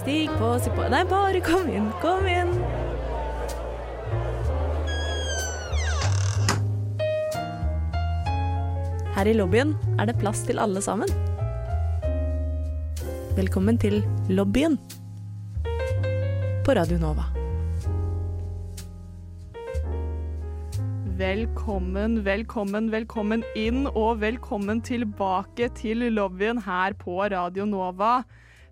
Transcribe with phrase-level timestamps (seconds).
[0.00, 2.54] Stig på, stig på Nei, bare kom inn, kom inn.
[9.12, 11.12] Her i lobbyen er det plass til alle sammen.
[13.36, 14.00] Velkommen til
[14.32, 14.80] lobbyen
[16.64, 17.28] på Radio Nova.
[21.20, 28.22] Velkommen, velkommen, velkommen inn og velkommen tilbake til lobbyen her på Radio Nova.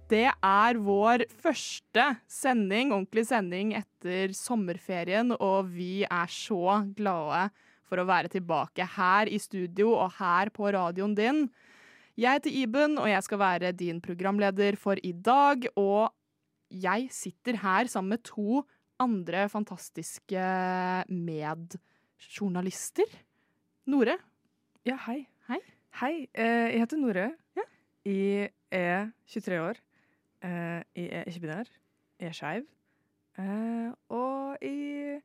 [0.09, 7.51] Det er vår første sending, ordentlig sending etter sommerferien, og vi er så glade
[7.85, 11.51] for å være tilbake her i studio og her på radioen din.
[12.17, 15.69] Jeg heter Iben, og jeg skal være din programleder for i dag.
[15.77, 16.09] Og
[16.73, 18.65] jeg sitter her sammen med to
[18.99, 20.41] andre fantastiske
[21.13, 23.13] medjournalister.
[23.93, 24.17] Nore.
[24.89, 25.27] Ja, hei.
[25.53, 25.61] Hei.
[26.01, 27.29] Hei, eh, jeg heter Nore.
[27.61, 27.69] Ja.
[28.09, 29.85] Jeg er 23 år.
[30.45, 31.71] Eh, jeg er ikke-binær.
[32.21, 32.67] Jeg er skeiv.
[33.39, 35.21] Uh, og jeg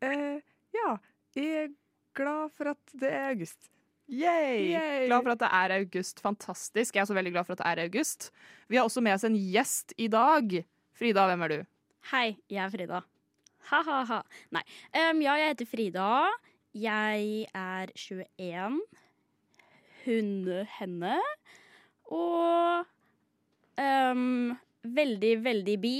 [0.00, 0.40] uh,
[0.72, 0.96] Ja,
[1.36, 1.68] jeg er
[2.16, 3.68] glad for at det er august.
[4.08, 4.72] Yay!
[4.72, 5.06] Yay!
[5.06, 6.20] Glad for at det er august.
[6.20, 6.94] Fantastisk.
[6.94, 8.30] Jeg er også veldig glad for at det er august.
[8.68, 10.64] Vi har også med oss en gjest i dag.
[10.96, 11.58] Frida, hvem er du?
[12.12, 13.02] Hei, jeg er Frida.
[13.70, 14.22] Ha-ha-ha.
[14.52, 14.64] Nei.
[14.96, 16.08] Um, ja, jeg heter Frida.
[16.74, 18.80] Jeg er 21.
[20.04, 20.32] Hun,
[20.78, 21.20] henne.
[22.08, 22.88] Og
[23.82, 25.96] em, veldig, veldig bi.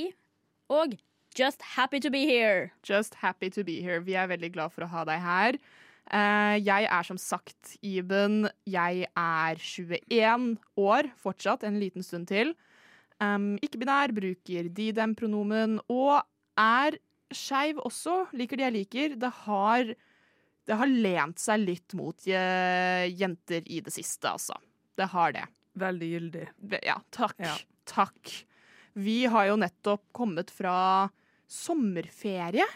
[0.73, 0.97] Og
[1.39, 2.73] just happy to be here.
[2.83, 4.01] Just happy to be here.
[4.01, 5.59] Vi er veldig glad for å ha deg her.
[6.11, 8.49] Eh, jeg er som sagt Iben.
[8.67, 12.55] Jeg er 21 år fortsatt, en liten stund til.
[13.23, 16.25] Um, Ikke-binær, bruker de-dem-pronomen og
[16.59, 16.99] er
[17.33, 18.27] skeiv også.
[18.35, 19.15] Liker de jeg liker.
[19.21, 19.93] Det har,
[20.67, 24.59] det har lent seg litt mot jenter i det siste, altså.
[24.99, 25.47] Det har det.
[25.79, 26.49] Veldig gyldig.
[26.85, 27.39] Ja, takk.
[27.41, 27.55] Ja.
[27.89, 28.33] Takk.
[28.93, 31.09] Vi har jo nettopp kommet fra
[31.49, 32.67] sommerferie.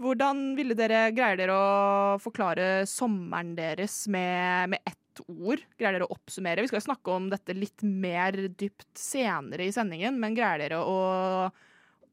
[0.00, 5.62] Hvordan ville dere, greier dere å forklare sommeren deres med, med ett ord?
[5.78, 6.64] Greier dere å oppsummere?
[6.64, 10.80] Vi skal jo snakke om dette litt mer dypt senere i sendingen, men greier dere
[10.82, 10.98] å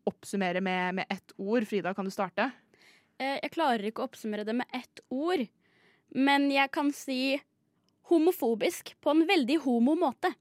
[0.09, 1.65] oppsummere med, med ett ord?
[1.67, 2.51] Frida, kan du starte?
[3.17, 5.43] Eh, jeg klarer ikke å oppsummere det med ett ord,
[6.13, 7.39] men jeg kan si
[8.11, 10.33] homofobisk på en veldig homo måte.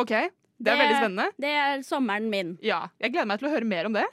[0.00, 0.14] OK,
[0.62, 1.28] det er veldig spennende.
[1.42, 2.52] Det er sommeren min.
[2.64, 4.04] Ja, Jeg gleder meg til å høre mer om det.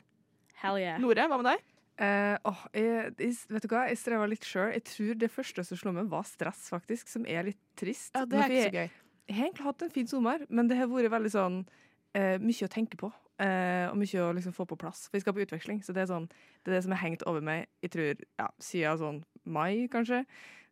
[0.60, 0.98] Hell yeah.
[1.02, 1.66] Nore, hva med deg?
[2.00, 3.86] Uh, oh, jeg, jeg, vet du hva?
[3.92, 4.72] Jeg streva litt sjøl.
[4.76, 7.12] Jeg tror det første som slo meg, var stress, faktisk.
[7.12, 8.14] Som er litt trist.
[8.16, 8.92] Ja, Det er ikke så gøy.
[9.30, 12.70] jeg har egentlig hatt en fin sommer, men det har vært veldig sånn uh, mye
[12.70, 13.12] å tenke på.
[13.40, 15.06] Uh, og mye å liksom få på plass.
[15.08, 16.28] For vi skal på utveksling, så det er, sånn,
[16.64, 20.26] det er det som har hengt over meg jeg tror, ja, siden sånn mai, kanskje.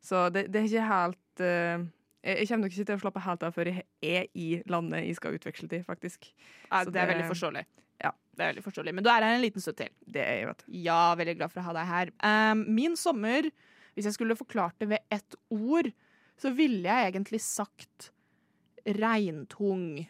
[0.03, 1.85] Så det, det er ikke helt eh,
[2.27, 5.17] jeg, kommer nok ikke til å slappe helt av før jeg er i landet jeg
[5.19, 6.29] skal utveksle til, faktisk.
[6.67, 7.63] Ja, Så det er veldig forståelig.
[8.03, 8.11] ja.
[8.37, 8.93] Det er veldig forståelig.
[8.93, 9.89] Men du er her en liten stund til.
[10.05, 10.67] Det er jeg, vet du.
[10.85, 12.11] Ja, veldig glad for å ha deg her.
[12.21, 13.47] Um, min sommer,
[13.97, 15.89] hvis jeg skulle forklart det ved ett ord,
[16.37, 18.11] så ville jeg egentlig sagt
[18.85, 20.05] regntung.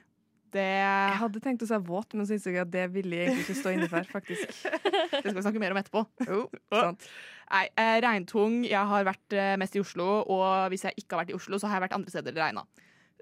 [0.58, 3.30] Det Jeg hadde tenkt å si våt, men så innså jeg at det ville jeg
[3.30, 4.54] egentlig ikke stå inne for, faktisk.
[5.18, 6.04] Det skal vi snakke mer om etterpå.
[6.28, 7.08] Oh, oh.
[7.48, 8.60] Nei, eh, regntung.
[8.68, 11.60] Jeg har vært eh, mest i Oslo, og hvis jeg ikke har vært i Oslo,
[11.62, 12.66] så har jeg vært andre steder det regna.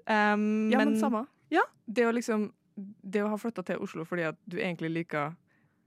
[0.06, 1.24] Um, Ja, men, samme.
[1.50, 1.64] Ja.
[1.86, 5.32] Det å liksom Det å ha flytta til Oslo fordi at du egentlig liker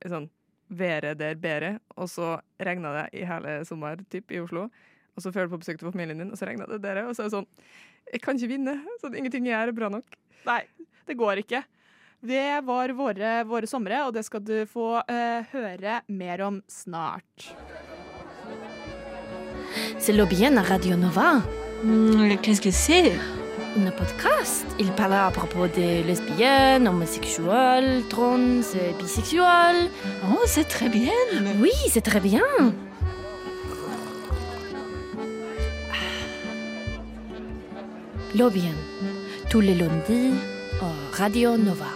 [0.02, 0.30] sånn
[0.70, 4.68] været der bedre, og så regna det i hele sommer typ, i Oslo,
[5.16, 7.16] og så føler du på besøk til familien din, og så regna det der, og
[7.18, 7.48] så er det sånn
[8.14, 8.76] Jeg kan ikke vinne.
[9.02, 10.16] Sånn, ingenting jeg gjør, er bra nok.
[10.48, 10.62] Nei,
[11.10, 11.64] det går ikke.
[12.22, 17.54] Det var våre, våre somre, og det skal du få eh, høre mer om snart.
[20.00, 21.42] C'est Lobien à Radio Nova.
[21.84, 23.14] Hmm, Qu'est-ce que c'est
[23.78, 24.66] Un podcast.
[24.80, 29.90] Il parle à propos des lesbiennes, homosexuels, trans, euh, bisexuels.
[30.26, 31.14] Oh, c'est très bien.
[31.62, 32.44] Oui, c'est très bien.
[38.36, 38.76] Lobbyen.
[39.50, 40.34] Tous les lundis
[40.82, 41.90] au Radio Nova.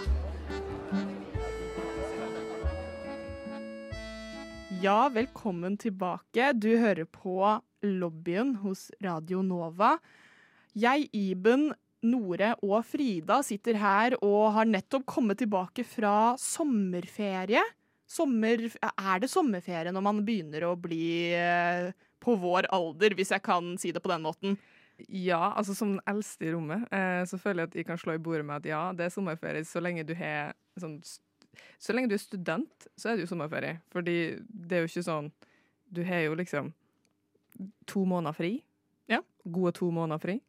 [4.82, 6.52] Ja, velkommen tilbake.
[6.52, 7.38] Du hører på
[7.80, 9.94] lobbyen hos Radio Nova.
[10.76, 11.70] Jeg, Iben,
[12.04, 17.64] Nore og Frida sitter her og har nettopp kommet tilbake fra sommerferie.
[18.04, 21.88] Sommer, er det sommerferie når man begynner å bli eh,
[22.20, 24.60] på vår alder, hvis jeg kan si det på den måten?
[25.08, 28.14] Ja, altså som den eldste i rommet, eh, så føler jeg at jeg kan slå
[28.14, 31.00] i bordet med at ja, det er sommerferie så lenge du har sånn
[31.78, 33.80] Så lenge du er student, så er det jo sommerferie.
[33.94, 35.32] Fordi det er jo ikke sånn
[35.94, 36.72] Du har jo liksom
[37.86, 38.56] to måneder fri.
[39.06, 39.20] Ja.
[39.44, 40.40] Gode to måneder fri.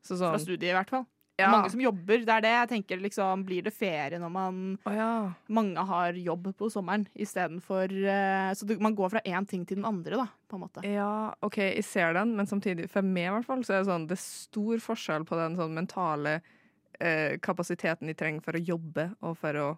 [0.00, 1.04] Så Fra sånn studiet, i hvert fall.
[1.36, 1.50] Ja.
[1.52, 2.22] Mange som jobber.
[2.24, 3.00] Det er det jeg tenker.
[3.04, 5.08] liksom, Blir det ferie når man oh, ja.
[5.52, 9.76] mange har jobb på sommeren istedenfor uh, Så det, man går fra én ting til
[9.76, 10.84] den andre, da, på en måte.
[10.88, 13.90] Ja, OK, jeg ser den, men samtidig, for meg i hvert fall, så er det
[13.90, 18.64] sånn Det er stor forskjell på den sånn mentale uh, kapasiteten de trenger for å
[18.72, 19.68] jobbe og for å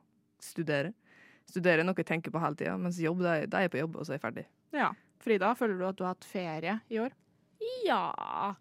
[0.42, 0.94] studere.
[1.48, 3.98] Studere er noe jeg tenker på hele tida, mens jobb, da er jeg på jobb,
[3.98, 4.46] og så er jeg ferdig.
[4.76, 4.92] Ja.
[5.18, 7.14] Frida, føler du at du har hatt ferie i år?
[7.82, 8.54] Ja.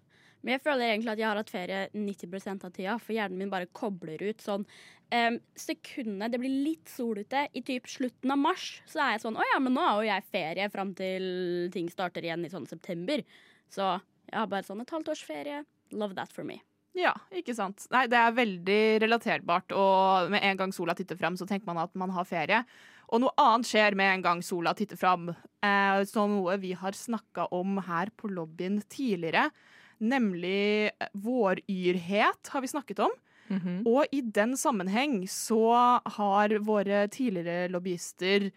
[0.48, 3.50] Men jeg føler egentlig at jeg har hatt ferie 90% av tida, for hjernen min
[3.52, 8.40] bare kobler ut sånn um, Sekundene det blir litt sol ute, i typ slutten av
[8.40, 11.28] mars, så er jeg sånn Å ja, men nå har jo jeg ferie fram til
[11.76, 13.26] ting starter igjen i sånn september.
[13.68, 13.90] Så
[14.32, 15.62] jeg har bare sånn et halvt års ferie.
[15.92, 16.62] Love that for me.
[16.96, 17.84] Ja, ikke sant.
[17.92, 21.84] Nei, det er veldig relaterbart, og med en gang sola titter frem, så tenker man
[21.84, 22.64] at man har ferie.
[23.12, 26.96] Og noe annet skjer med en gang sola titter fram, eh, som noe vi har
[26.96, 29.50] snakka om her på lobbyen tidligere.
[30.04, 33.16] Nemlig eh, våryrhet har vi snakket om.
[33.88, 35.72] Og i den sammenheng så
[36.04, 38.50] har våre tidligere lobbyister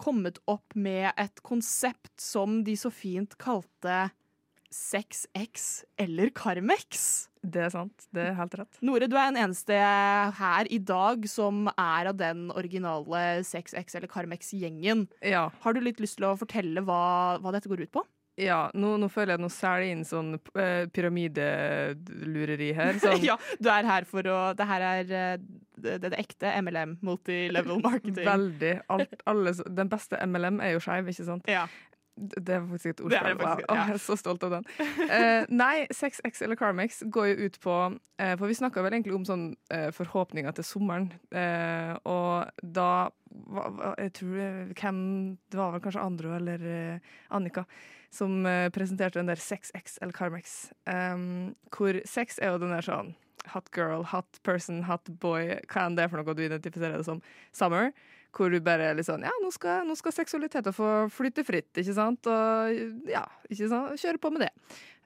[0.00, 4.08] kommet opp med et konsept som de så fint kalte
[4.74, 7.28] 6X eller Carmex.
[7.44, 8.06] Det er sant.
[8.14, 8.80] Det er helt rett.
[8.82, 9.76] Nore, du er den eneste
[10.40, 15.06] her i dag som er av den originale 6X eller Carmex-gjengen.
[15.22, 15.46] Ja.
[15.62, 18.02] Har du litt lyst til å fortelle hva, hva dette går ut på?
[18.40, 22.98] Ja nå, nå føler jeg at nå selger inn sånn uh, pyramidelureri her.
[23.02, 25.46] Sånn, ja, du er her for å Det her er eh,
[25.84, 28.26] det, det, ekte MLM, multi-level marketing.
[28.26, 28.76] Veldig.
[28.94, 31.50] Alt, alle, den beste MLM er jo skeiv, ikke sant?
[31.50, 31.66] Ja.
[32.14, 33.40] Det er faktisk et Det ordspill.
[33.42, 33.54] ja.
[33.74, 34.68] Åh, jeg er så stolt av den.
[34.78, 39.16] Uh, nei, 6X eller Carmex går jo ut på uh, For vi snakka vel egentlig
[39.18, 39.48] om sånn
[39.94, 41.10] forhåpninger til sommeren.
[42.06, 42.90] Og da
[43.50, 44.36] hva, Jeg tror
[44.78, 45.00] hvem
[45.50, 46.62] Det var vel kanskje Andro eller
[47.34, 47.66] Annika
[48.14, 50.72] som eh, presenterte den der 6X eller Carmex.
[50.86, 53.14] Um, hvor sex er jo den der sånn
[53.52, 57.08] hot girl, hot person, hot boy, hva enn det er for noe du identifiserer det
[57.08, 57.22] som.
[57.52, 57.92] Summer.
[58.34, 61.70] Hvor du bare er litt sånn Ja, nå skal, nå skal seksualiteten få flytte fritt,
[61.78, 62.26] ikke sant?
[62.26, 64.00] Og ja, ikke sant?
[64.00, 64.50] Kjøre på med det.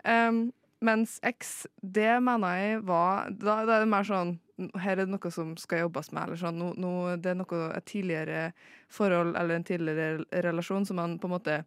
[0.00, 0.46] Um,
[0.80, 4.36] mens X, det mener jeg var Da, da er det mer sånn
[4.78, 6.56] Her er det noe som skal jobbes med, eller sånn.
[6.58, 8.40] No, no, det er noe, et tidligere
[8.90, 11.60] forhold eller en tidligere relasjon som man på en måte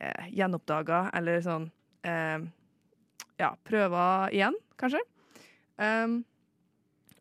[0.00, 1.68] eh, gjenoppdaga, eller sånn
[2.06, 2.40] eh,
[3.38, 5.02] Ja, prøver igjen, kanskje.
[5.78, 6.24] Um,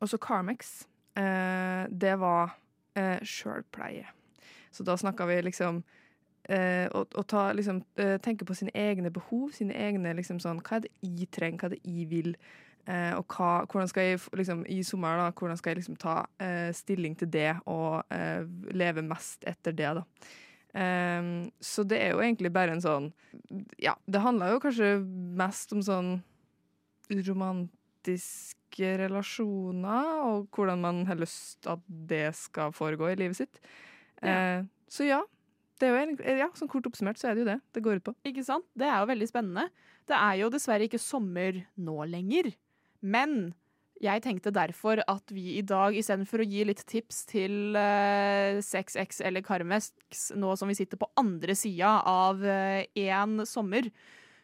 [0.01, 0.87] og så Carmex.
[1.17, 2.57] Eh, det var
[2.97, 4.05] eh, sjølpleie.
[4.71, 5.81] Så da snakka vi liksom
[6.49, 10.61] eh, å, å ta, liksom, eh, tenke på sine egne behov, sine egne liksom sånn
[10.61, 12.35] Hva er det jeg trenger, hva er det jeg vil?
[12.87, 16.19] Eh, og hva, hvordan skal jeg liksom, i sommer da, hvordan skal jeg liksom ta
[16.43, 18.05] eh, stilling til det og
[18.77, 20.05] leve mest etter det, da.
[20.77, 23.07] Ehm, så det er jo egentlig bare en sånn
[23.81, 24.97] Ja, det handler jo kanskje
[25.39, 26.17] mest om sånn
[27.07, 33.61] romantiske relasjoner, og hvordan man har lyst at det skal foregå i livet sitt.
[34.21, 35.23] Eh, så ja.
[35.77, 37.99] Det er jo egentlig, ja, sånn kort oppsummert så er det jo det det går
[37.99, 38.13] ut på.
[38.25, 38.65] Ikke sant?
[38.73, 39.67] Det er jo veldig spennende.
[40.09, 42.49] Det er jo dessverre ikke sommer nå lenger.
[43.05, 43.53] Men
[44.03, 49.23] jeg tenkte derfor at vi i dag, istedenfor å gi litt tips til uh, 6X
[49.25, 49.91] eller Carmex,
[50.37, 53.89] nå som vi sitter på andre sida av én sommer,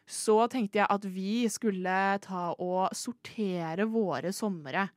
[0.04, 4.88] så tenkte jeg at vi skulle ta og sortere våre somre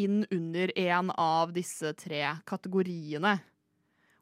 [0.00, 3.38] inn under en av disse tre kategoriene.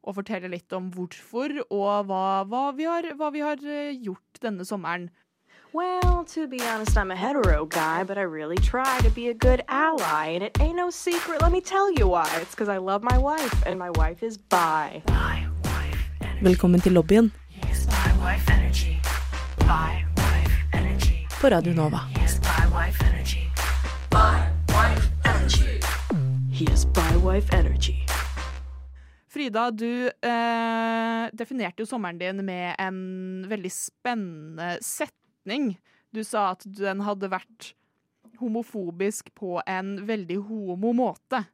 [0.06, 4.40] Og fortelle litt om hvorfor og hva, hva, vi, har, hva vi har eh, gjort
[4.42, 5.08] denne sommeren.
[5.72, 9.34] Well, to be honest, I'm a hetero guy, but I really try to be a
[9.34, 10.28] good ally.
[10.28, 12.26] And it ain't no secret, let me tell you why.
[12.40, 15.02] It's because I love my wife, and my wife is bi.
[16.40, 17.30] Velkommen til lobbyen
[21.40, 22.00] på Radio Nova.
[26.52, 27.94] He is bi wife energy.
[29.28, 34.78] Frida, du eh, definerte jo sommeren din med en veldig spennende
[35.48, 35.78] setning.
[36.12, 37.74] Du sa at den hadde vært
[38.38, 41.44] homofobisk på en veldig homo måte.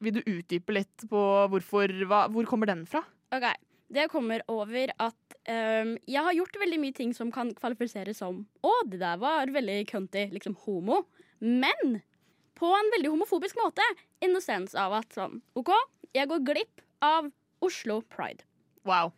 [0.00, 3.02] Vil du utdype litt på hvorfor, hva, hvor kommer den fra?
[3.32, 3.46] Ok,
[3.88, 8.46] Det kommer over at um, jeg har gjort veldig mye ting som kan kvalifiseres som
[8.62, 11.04] Å, det der var veldig cunty, liksom homo.
[11.40, 12.00] Men
[12.54, 13.82] på en veldig homofobisk måte.
[14.24, 15.70] Innocens av at sånn OK,
[16.14, 17.30] jeg går glipp av
[17.64, 18.44] Oslo Pride.
[18.84, 19.12] Wow.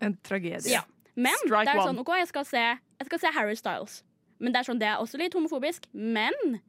[0.00, 0.72] En tragedie.
[0.72, 0.82] Ja.
[1.14, 2.64] Men Strike det er sånn OK, jeg skal se,
[3.02, 4.00] jeg skal se Harry Styles.
[4.42, 5.84] Men det er sånn, det er også litt homofobisk.
[5.94, 6.60] Men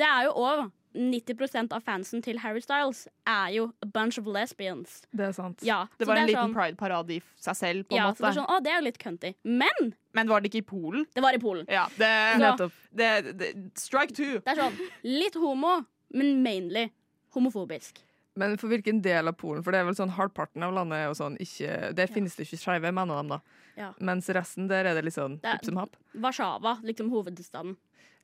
[0.00, 4.26] det er jo òg 90% av fansen til Harry Styles er jo a bunch of
[4.28, 4.98] lesbians.
[5.16, 5.62] Det er sant.
[5.64, 8.26] Ja, Det var var en liten sånn, pride-parade i seg selv, på en ja, så
[8.26, 9.30] det er sånn, å, det er jo litt cunty.
[9.44, 11.06] Men Men var det ikke i Polen?
[11.14, 11.64] det var i Polen.
[11.72, 12.10] Ja, det,
[12.58, 13.08] Så- det,
[13.40, 14.40] det Strike two!
[14.44, 14.76] Det er sånn
[15.08, 15.78] litt homo,
[16.12, 16.90] men mainly
[17.32, 18.02] homofobisk.
[18.34, 19.62] Men for hvilken del av Polen?
[19.62, 22.46] For det er vel sånn halvparten av landet er jo sånn ikke Der finnes det
[22.46, 23.40] ikke skeive, mener de, da.
[23.76, 23.90] Ja.
[24.00, 25.96] Mens resten der er det litt sånn hipp som happ.
[26.14, 27.76] Warszawa, liksom hovedstaden.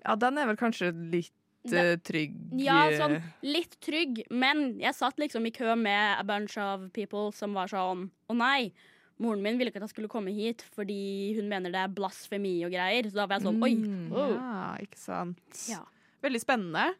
[0.04, 1.32] Ja, den er vel kanskje litt
[1.68, 6.18] Det- eh, trygg Ja, eh, sånn litt trygg, men jeg satt liksom i kø med
[6.18, 8.72] a bunch of people som var sånn Å nei,
[9.18, 12.64] moren min ville ikke at jeg skulle komme hit fordi hun mener det er blasfemi
[12.64, 13.02] og greier.
[13.10, 13.74] Så da var jeg sånn Oi.
[14.14, 14.32] Oh.
[14.38, 15.68] Ja, ikke sant.
[15.68, 15.80] Ja.
[16.22, 16.94] Veldig spennende.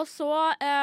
[0.00, 0.30] Og så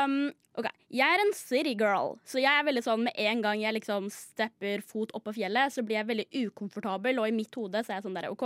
[0.05, 0.17] um,
[0.57, 3.77] OK, jeg er en city girl, så jeg er veldig sånn med en gang jeg
[3.77, 7.83] liksom stepper fot opp på fjellet, så blir jeg veldig ukomfortabel, og i mitt hode
[7.83, 8.45] så er jeg sånn der OK,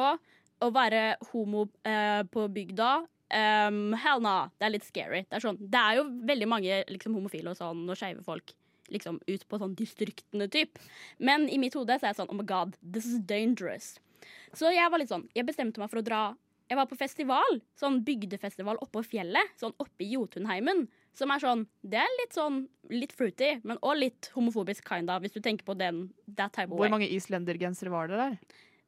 [0.62, 2.92] å være homo uh, på bygda
[3.32, 5.24] um, Hell no, det er litt scary.
[5.26, 8.54] Det er, sånn, det er jo veldig mange liksom, homofile og sånn, og skeive folk
[8.92, 10.80] liksom ut på sånn distriktene typ.
[11.24, 13.96] Men i mitt hode så er jeg sånn Oh my god, this is dangerous.
[14.58, 16.22] Så jeg var litt sånn Jeg bestemte meg for å dra
[16.72, 20.86] Jeg var på festival, sånn bygdefestival oppå fjellet, sånn oppe i Jotunheimen.
[21.12, 25.36] Som er sånn Det er litt sånn litt fruity, men òg litt homofobisk kinda, hvis
[25.36, 26.94] du tenker på den that type of Hvor way.
[26.94, 28.38] mange islendergensere var det der?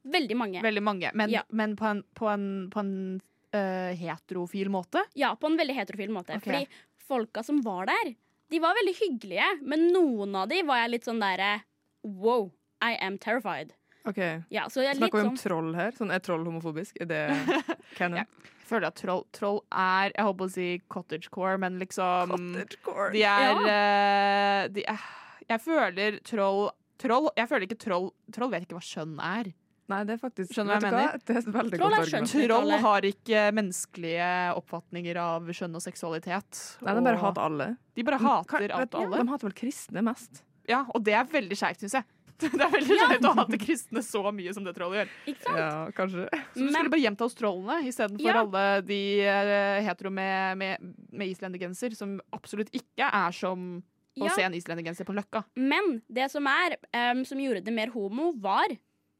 [0.04, 0.62] Veldig mange.
[0.64, 1.10] Veldig mange.
[1.14, 1.42] Men, Ja.
[1.50, 3.20] men på en, på en, på en
[3.52, 5.04] øh, heterofil måte?
[5.14, 6.36] Ja, på en veldig heterofil måte.
[6.40, 6.40] Okay.
[6.40, 6.68] Fordi
[7.04, 8.14] folka som var der,
[8.48, 11.64] de var veldig hyggelige, men noen av de var jeg litt sånn derre
[12.02, 13.72] Wow, I am terrified.
[14.04, 14.20] OK.
[14.52, 15.94] Ja, er Snakker vi om sånn troll her?
[15.96, 16.98] Sånn, Er troll homofobisk?
[17.00, 17.22] Er det
[17.98, 18.22] canon?
[18.22, 18.26] Ja.
[18.64, 23.10] Jeg føler at troll, troll er Jeg holdt på å si cottagecore, men liksom Cottagecore.
[23.12, 25.04] De er, øh, de er
[25.48, 26.66] Jeg føler troll
[27.00, 29.52] Troll, jeg føler ikke troll Troll vet ikke hva skjønn er.
[29.92, 32.32] Nei, det er faktisk Skjønner du hva jeg er veldig Troll er skjønt.
[32.46, 36.60] Troll har ikke menneskelige oppfatninger av skjønn og seksualitet.
[36.86, 37.66] Nei, de bare hater alle.
[37.92, 39.20] De bare hater alt og alle.
[39.20, 40.40] De hater vel kristne mest.
[40.70, 42.08] Ja, og det er veldig skeivt, syns jeg.
[42.44, 45.10] Det er veldig skjevt å hate kristne så mye som det trollet gjør.
[45.32, 45.58] Ikke sant?
[45.58, 46.24] Ja, kanskje.
[46.32, 48.40] Så du Men- skulle bare gjemt deg hos trollene istedenfor Ja.
[48.42, 53.82] alle de eh, hetero med, med, med islendergenser, som absolutt ikke er som
[54.18, 54.30] å Ja.
[54.34, 55.44] se en islendergenser på Løkka.
[55.56, 58.66] Men det som er, um, som gjorde det mer homo, var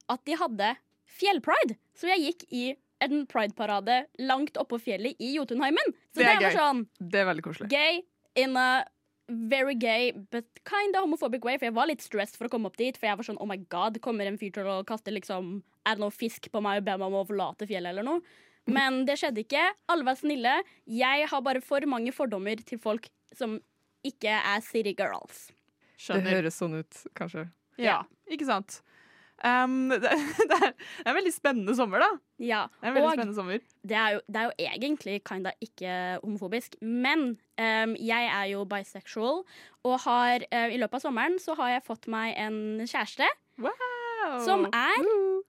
[0.08, 1.76] at de hadde fjellpride.
[1.94, 2.64] Så jeg gikk i
[3.04, 5.94] en prideparade langt oppå fjellet i Jotunheimen.
[6.14, 6.56] Så Det det, er var gøy.
[6.58, 7.68] sånn Det er veldig koselig.
[7.70, 8.02] gay
[8.36, 8.84] in a
[9.28, 11.56] very gay but kind of homophobic way.
[11.58, 12.96] For jeg var litt stressed for å komme opp dit.
[12.98, 15.96] For jeg var sånn oh my god, kommer en fyr til å kaste liksom Er
[15.96, 18.22] det noe fisk på meg og be meg om å forlate fjellet eller noe?
[18.70, 19.64] Men det skjedde ikke.
[19.92, 20.54] Alle var snille.
[20.88, 23.58] Jeg har bare for mange fordommer til folk som
[24.04, 25.50] ikke er city girls.
[26.00, 27.46] Det høres sånn ut, kanskje.
[27.80, 28.02] Ja,
[28.32, 28.78] ikke sant.
[29.44, 30.70] Um, det, det er
[31.10, 32.10] en veldig spennende sommer, da.
[32.40, 33.64] Ja, Det er en veldig og spennende sommer.
[33.84, 38.64] det er, jo, det er jo egentlig kinda ikke homofobisk, men em, jeg er jo
[38.68, 39.42] bisexual,
[39.84, 43.28] og har, uh, i løpet av sommeren så har jeg fått meg en kjæreste
[43.62, 44.40] Wow.
[44.42, 45.04] som er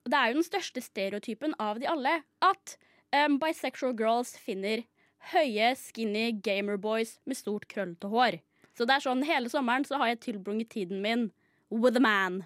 [0.06, 2.20] Det er jo den største stereotypen av de alle.
[2.44, 2.76] At
[3.10, 4.84] um, bisexual girls finner
[5.32, 8.38] høye, skinny gamerboys med stort, krøllete hår.
[8.76, 11.30] Så det er sånn hele sommeren så har jeg tilbrunget tiden min
[11.70, 12.44] with a man.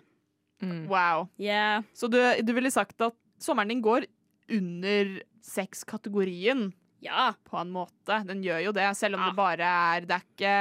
[0.62, 0.88] Mm.
[0.88, 1.28] wow.
[1.40, 1.82] Yeah.
[1.96, 4.04] Så du, du ville sagt at sommeren din går
[4.52, 7.30] under sexkategorien Ja.
[7.48, 8.20] på en måte.
[8.28, 9.30] Den gjør jo det, selv om Ja.
[9.30, 10.54] det bare er Det er ikke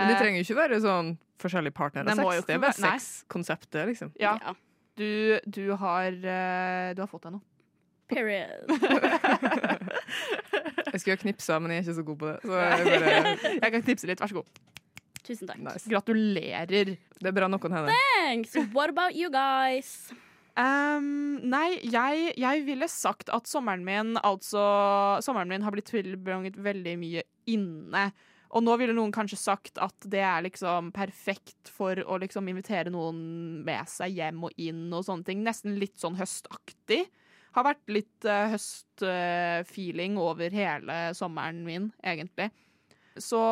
[0.00, 1.10] Men det trenger jo ikke være sånn
[1.40, 2.46] forskjellige partner Det av sex.
[2.46, 4.12] Det er bare sexkonseptet, liksom.
[4.20, 4.54] Ja, ja.
[4.96, 7.44] du, du har eh, Du har fått deg noe.
[8.08, 8.68] Period.
[10.92, 12.36] Jeg skulle ha knipsa, men jeg er ikke så god på det.
[12.46, 14.60] Så jeg bare, Jeg kan knipse litt, vær så god.
[15.26, 15.58] Tusen takk.
[15.58, 15.90] nice.
[15.90, 16.94] Gratulerer.
[17.18, 17.90] Det er bra noen hender.
[18.22, 18.54] Thanks.
[18.72, 20.12] What about you guys?
[20.56, 24.62] Um, nei, jeg, jeg ville sagt at sommeren min altså
[25.20, 28.06] Sommeren min har blitt tilbringet veldig mye inne.
[28.56, 32.92] Og nå ville noen kanskje sagt at det er liksom perfekt for å liksom invitere
[32.94, 33.18] noen
[33.66, 35.42] med seg hjem og inn og sånne ting.
[35.44, 37.02] Nesten litt sånn høstaktig.
[37.56, 42.48] Har vært litt uh, høstfeeling over hele sommeren min, egentlig.
[43.20, 43.42] Så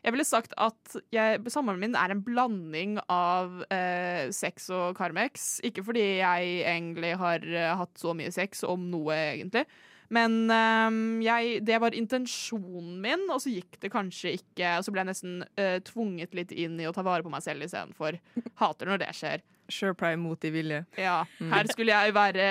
[0.00, 5.58] jeg ville sagt at jeg, sommeren min er en blanding av eh, sex og Carmex.
[5.66, 9.66] Ikke fordi jeg egentlig har eh, hatt så mye sex om noe, egentlig.
[10.10, 14.72] Men eh, jeg, det var intensjonen min, og så gikk det kanskje ikke.
[14.80, 17.44] Og så ble jeg nesten eh, tvunget litt inn i å ta vare på meg
[17.44, 18.16] selv istedenfor.
[18.62, 19.44] Hater når det skjer.
[19.70, 20.80] Sure pride mot i vilje.
[20.98, 21.20] Ja,
[21.52, 22.46] Her skulle jeg være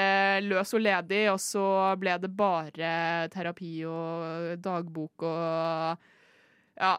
[0.46, 1.66] løs og ledig, og så
[2.00, 2.92] ble det bare
[3.34, 6.12] terapi og dagbok og
[6.80, 6.94] Ja.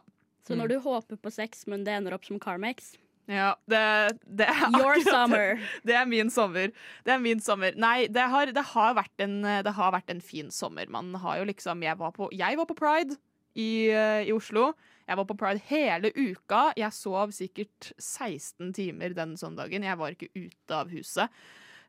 [0.51, 2.93] Så når du håper på sex, men det ender opp som Carmex
[3.31, 3.81] Ja, det,
[4.27, 5.15] det er Your akkurat det.
[5.15, 5.65] summer.
[5.87, 6.73] Det er min sommer.
[7.07, 7.77] Det er min sommer.
[7.79, 10.91] Nei, det har, det har, vært, en, det har vært en fin sommer.
[10.91, 13.15] Man har jo liksom Jeg var på, jeg var på pride
[13.55, 14.73] i, eh, i Oslo.
[15.11, 16.69] Jeg var på Pride hele uka.
[16.79, 19.83] Jeg sov sikkert 16 timer den søndagen.
[19.83, 21.41] Jeg var ikke ute av huset.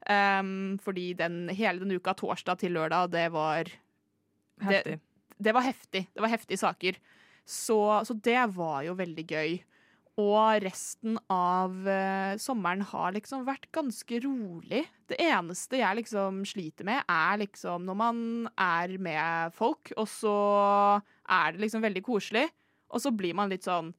[0.10, 3.70] Um, fordi den, hele den uka, torsdag til lørdag, det var
[4.66, 4.96] Heftig.
[5.38, 6.08] det var heftig.
[6.10, 6.98] Det var heftige saker.
[7.52, 9.60] Så, så det var jo veldig gøy.
[10.22, 14.84] Og resten av uh, sommeren har liksom vært ganske rolig.
[15.08, 18.22] Det eneste jeg liksom sliter med, er liksom når man
[18.60, 20.36] er med folk, og så
[21.32, 22.46] er det liksom veldig koselig,
[22.92, 23.94] og så blir man litt sånn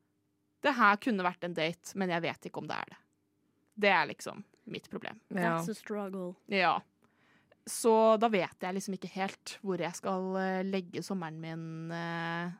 [0.62, 2.98] Det her kunne vært en date, men jeg vet ikke om det er det.
[3.82, 5.18] Det er liksom mitt problem.
[5.32, 5.56] Ja.
[5.56, 6.34] That's a struggle.
[6.46, 6.76] Ja.
[7.66, 12.52] Så da vet jeg liksom ikke helt hvor jeg skal eh, legge sommeren min eh,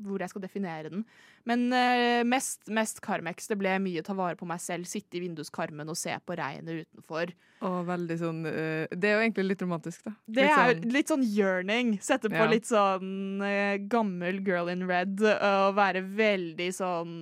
[0.00, 1.00] Hvor jeg skal definere den.
[1.44, 3.48] Men uh, mest, mest Carmex.
[3.50, 6.84] Det ble mye ta vare på meg selv, sitte i vinduskarmen og se på regnet
[6.86, 7.32] utenfor.
[7.66, 10.12] Og veldig sånn uh, Det er jo egentlig litt romantisk, da.
[10.28, 11.92] Det Litt er sånn- jo litt sånn yearning.
[12.00, 12.46] Sette på Ja.
[12.46, 17.16] litt sånn uh, gammel girl in red og være veldig sånn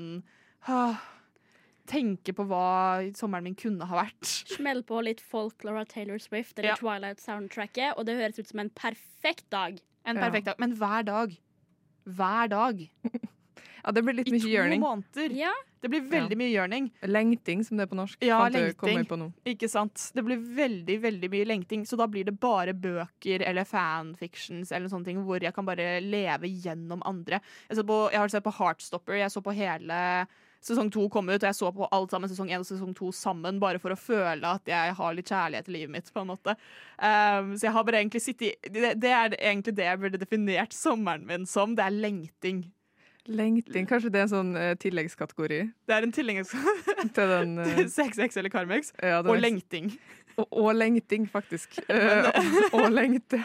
[0.69, 0.99] ah,
[1.87, 4.27] Tenke på hva sommeren min kunne ha vært.
[4.51, 6.77] Smell på litt folklore av Taylor Swift eller Ja.
[6.81, 9.79] Twilight-soundtracket, og det høres ut som en perfekt dag.
[10.05, 10.23] En Ja.
[10.29, 10.59] perfekt dag.
[10.59, 11.37] Men hver dag.
[12.07, 12.85] Hver dag.
[13.87, 15.35] Ja, det blir litt I mye to måneder.
[15.39, 16.89] Ja, Det blir veldig mye gjørning.
[17.07, 18.25] Lengting, som det er på norsk.
[18.27, 19.29] Ja, lengting.
[19.47, 20.09] Ikke sant?
[20.17, 24.91] Det blir veldig veldig mye lengting, så da blir det bare bøker eller fanfictions eller
[24.91, 27.39] sånne ting hvor jeg kan bare leve gjennom andre.
[27.71, 30.01] Jeg, på, jeg har sett på Heartstopper, jeg så på hele
[30.67, 33.13] Sesong to kom ut, og jeg så på alt sammen sesong én og sesong to
[33.15, 36.09] sammen, bare for å føle at jeg har litt kjærlighet i livet mitt.
[36.13, 36.57] på en måte.
[36.99, 40.21] Um, så jeg har bare egentlig sittet i det, det er egentlig det jeg burde
[40.23, 41.77] definert sommeren min som.
[41.79, 42.65] Det er lengting.
[43.27, 45.57] Lengting, kanskje det er en sånn uh, tilleggskategori
[45.91, 47.81] Det er en tilleggskategori til den uh...
[47.91, 48.93] 6X eller Carmex.
[49.03, 49.91] ja, Og lengting.
[50.37, 51.79] og, og lengting, faktisk.
[51.91, 52.31] Eh,
[52.73, 53.43] og, og lengte.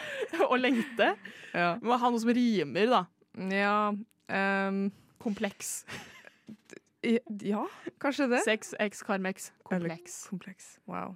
[0.50, 1.14] og lengte.
[1.54, 1.76] Ja.
[1.82, 3.04] Må ha noe som rimer, da.
[3.54, 3.76] ja
[4.32, 4.86] Um...
[5.22, 5.84] Kompleks.
[7.04, 7.66] Ja,
[8.02, 8.44] kanskje det.
[8.46, 9.52] Sex, X, Carmex.
[9.68, 10.22] Kompleks.
[10.30, 10.80] Kompleks.
[10.90, 11.16] Wow.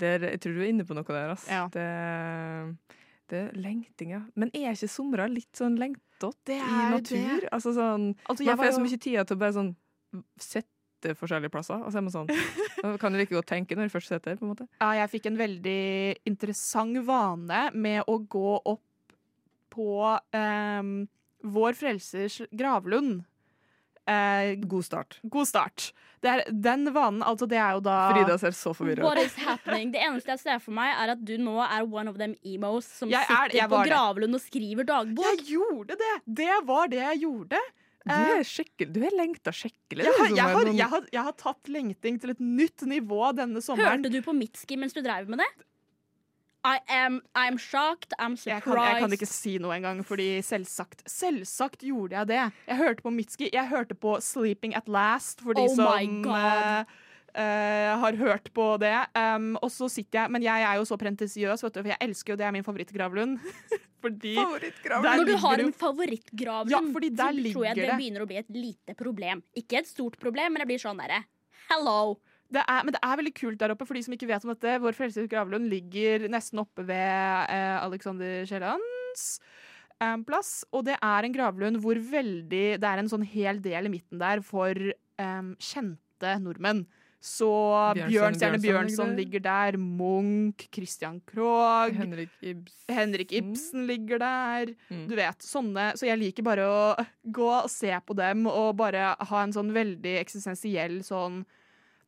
[0.00, 1.50] Det er, jeg tror du er inne på noe der, altså.
[1.50, 1.64] Ja.
[1.74, 2.96] Det,
[3.30, 4.20] det er lengting, ja.
[4.38, 7.16] Men er ikke somra litt sånn lengtete i natur?
[7.16, 7.48] det.
[7.50, 9.72] Altså sånn Altså, Man får så mye tid til å bare sånn
[10.40, 12.30] sette forskjellige plasser, og så er man sånn
[13.02, 14.66] kan du like godt tenke når du først sitter, på en måte.
[14.82, 15.80] ja, jeg fikk en veldig
[16.28, 19.14] interessant vane med å gå opp
[19.70, 19.90] på
[20.34, 20.94] um,
[21.40, 23.22] Vår Frelsers gravlund.
[24.10, 25.18] Eh, God start.
[25.30, 25.90] god start.
[26.20, 29.24] Det er, den vanen, altså, det er jo da Frida ser så forvirra What ut.
[29.30, 29.92] is happening?
[29.94, 32.84] Det eneste jeg ser for meg, er at du nå er one of them emos
[32.98, 35.24] som Jeg er- sitter er, på gravlund og skriver dagbok.
[35.30, 36.10] Jeg gjorde det!
[36.42, 37.62] Det var det jeg gjorde.
[38.00, 40.04] Du er skikkelig Du er lengta skikkelig.
[40.08, 43.60] Jeg har, jeg, har, jeg, har, jeg har tatt lengting til et nytt nivå denne
[43.60, 44.00] sommeren.
[44.04, 45.48] Hørte du på Mitski mens du drev med det?
[46.64, 51.06] I am I'm shocked, I'm Jeg kan, jeg kan ikke si noe engang, fordi selvsagt
[51.08, 52.40] Selvsagt gjorde jeg det.
[52.68, 53.48] Jeg hørte på Mitski.
[53.52, 56.84] Jeg hørte på 'Sleeping at Last' for de Oh som uh, eh,
[57.34, 58.96] eh, har hørt på det.
[59.16, 62.00] Um, og så sitter jeg Men jeg er jo så prentisiøs, vet du, for jeg
[62.00, 63.38] elsker jo det er min favorittgravlund.
[64.04, 64.34] fordi.
[64.36, 67.96] Når du har en favorittgravlund, Ja, fordi der så tror jeg det det.
[67.96, 69.42] begynner å bli et lite problem.
[69.56, 71.24] Ikke et stort problem, men det blir sånn derre
[71.70, 72.20] Hello!
[72.50, 74.52] Det er, Men det er veldig kult der oppe, for de som ikke vet om
[74.54, 74.76] dette.
[74.82, 79.26] Vår Frelses gravlund ligger nesten oppe ved eh, Alexander Kiellands
[80.00, 80.64] eh, plass.
[80.74, 84.18] Og det er en gravlund hvor veldig Det er en sånn hel del i midten
[84.22, 86.86] der for eh, kjente nordmenn.
[87.20, 87.44] Så
[87.92, 89.76] Bjørnson- Bjørnstjerne Bjørnson ligger der.
[89.76, 92.94] Munch, Christian Krogh, Henrik Ibsen.
[92.96, 94.72] Henrik Ibsen ligger der.
[94.88, 95.02] Mm.
[95.10, 95.90] Du vet, sånne.
[96.00, 96.80] Så jeg liker bare å
[97.28, 101.42] gå og se på dem og bare ha en sånn veldig eksistensiell sånn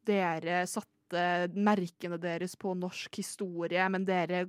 [0.07, 1.23] Dere satte
[1.55, 4.45] merkene deres på norsk historie, men dere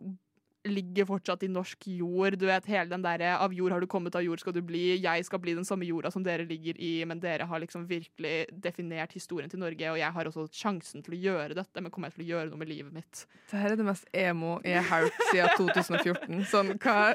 [0.66, 2.38] ligger fortsatt i norsk jord.
[2.40, 5.02] Du vet, hele den derre 'av jord har du kommet, av jord skal du bli',
[5.02, 8.48] 'jeg skal bli den samme jorda som dere ligger i', men dere har liksom virkelig
[8.62, 12.08] definert historien til Norge, og jeg har også sjansen til å gjøre dette, men kommer
[12.08, 13.26] jeg til å gjøre noe med livet mitt?
[13.52, 16.46] Det her er det mest emo jeg har hørt siden 2014.
[16.46, 17.14] Sånn, hva,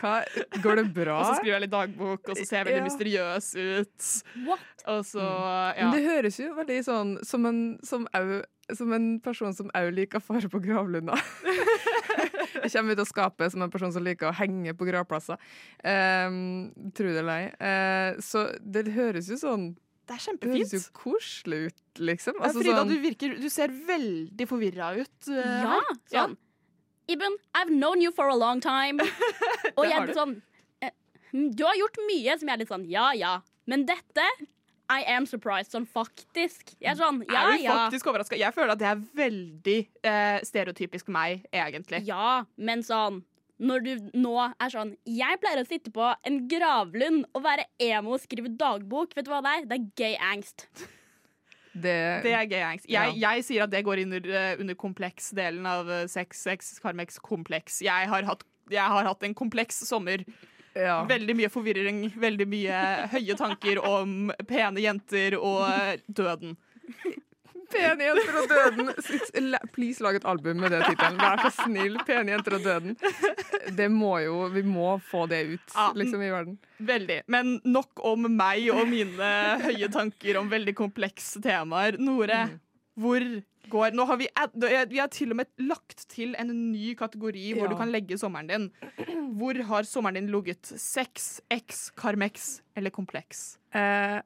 [0.00, 0.24] hva
[0.62, 1.20] Går det bra?
[1.20, 2.88] Og så skriver jeg litt dagbok, og så ser jeg veldig Ja.
[2.88, 4.22] mysteriøs ut.
[4.46, 4.60] What?
[4.86, 5.20] Og så,
[5.76, 5.84] ja.
[5.90, 8.42] Men det høres jo veldig sånn som en, som au,
[8.74, 11.16] som en person som òg liker fare på gravlunder.
[12.62, 15.38] jeg kommer ut av skapet som en person som liker å henge på gravplasser.
[15.82, 16.40] Um,
[16.96, 17.46] tro det eller ei.
[17.60, 19.70] Uh, så det høres jo sånn
[20.08, 22.38] Det er Det høres jo koselig ut, liksom.
[22.40, 25.16] Altså, Frida, sånn, du virker Du ser veldig forvirra ut.
[25.28, 25.98] Uh, Ja, her.
[26.12, 26.36] sånn.
[27.08, 29.00] Iben, I've known you for a long time.
[29.78, 30.34] Og jeg er sånn
[30.84, 30.92] eh,
[31.32, 33.38] hm, Du har gjort mye som jeg er litt sånn ja ja.
[33.68, 34.24] Men dette
[34.88, 35.72] I am surprised.
[35.74, 36.74] Sånn faktisk.
[36.80, 37.78] Jeg er sånn ja er du ja.
[37.84, 38.38] faktisk overraska?
[38.40, 42.04] Jeg føler at det er veldig eh, stereotypisk meg, egentlig.
[42.08, 43.22] Ja, men sånn
[43.58, 48.14] når du nå er sånn Jeg pleier å sitte på en gravlund og være emo
[48.14, 49.16] og skrive dagbok.
[49.16, 49.66] Vet du hva det er?
[49.66, 50.68] Det er gay angst.
[51.78, 52.86] Det, Det er gay angst.
[52.90, 53.34] Jeg, Ja.
[53.34, 57.80] jeg sier at det går under, eh, under kompleks-delen av eh, sex, sex, karmex, kompleks.
[57.84, 60.24] Jeg har hatt, jeg har hatt en kompleks sommer.
[60.74, 61.04] Ja.
[61.08, 62.82] Veldig mye forvirring, veldig mye
[63.14, 65.64] høye tanker om pene jenter og
[66.08, 66.56] døden.
[67.68, 68.86] Pene jenter og døden.
[69.74, 71.18] Please lag et album med den tittelen.
[71.20, 71.98] Vær så snill.
[72.08, 72.94] Pene jenter og døden.
[73.76, 75.90] Det må jo, Vi må få det ut Ja.
[75.94, 76.56] liksom i verden.
[76.80, 77.18] Veldig.
[77.28, 79.28] Men nok om meg og mine
[79.66, 81.98] høye tanker om veldig komplekse temaer.
[82.00, 82.56] Nore, Mm.
[82.98, 83.24] Hvor
[83.68, 84.26] går Nå har vi,
[84.88, 87.72] vi har til og med lagt til en ny kategori hvor Ja.
[87.74, 88.70] du kan legge sommeren din.
[89.36, 90.64] Hvor har sommeren din ligget?
[90.80, 93.58] Sex, X, Carmex eller kompleks?
[93.76, 94.22] Eh,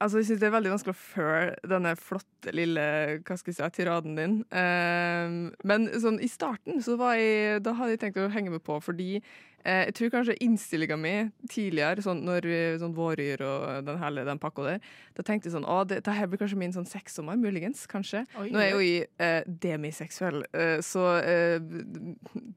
[0.00, 2.86] altså, jeg syns det er veldig vanskelig å føle denne flotte lille
[3.20, 4.38] hva skal jeg si, tiraden din.
[4.50, 5.36] Eh,
[5.68, 8.80] men sånn i starten så var jeg Da hadde jeg tenkt å henge med på,
[8.80, 9.20] fordi
[9.66, 11.12] jeg tror kanskje innstillinga mi
[11.50, 15.56] tidligere, sånn når vi, sånn våryr og den hele den pakka der, da tenkte jeg
[15.56, 17.86] sånn Å, det, her blir kanskje min sånn sexsommer, muligens.
[17.90, 18.24] Kanskje.
[18.38, 18.94] Oi, Nå er jeg jo i
[19.26, 21.58] eh, demiseksuell, eh, så eh,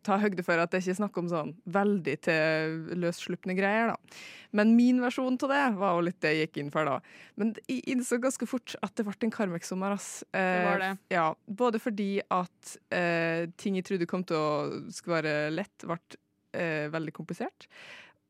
[0.06, 4.19] ta høgde for at det ikke er snakk om sånn veldig til løsslupne greier, da.
[4.56, 6.95] Men min versjon av det var jo litt det jeg gikk inn for, da.
[7.38, 10.24] Men jeg innså ganske fort at det ble en Karmek-sommer, ass.
[10.34, 10.93] Eh, Det var det.
[11.13, 14.50] Ja, både fordi at eh, ting jeg trodde kom til å
[14.93, 16.00] skulle være lett, ble
[16.53, 17.67] eh, veldig komplisert.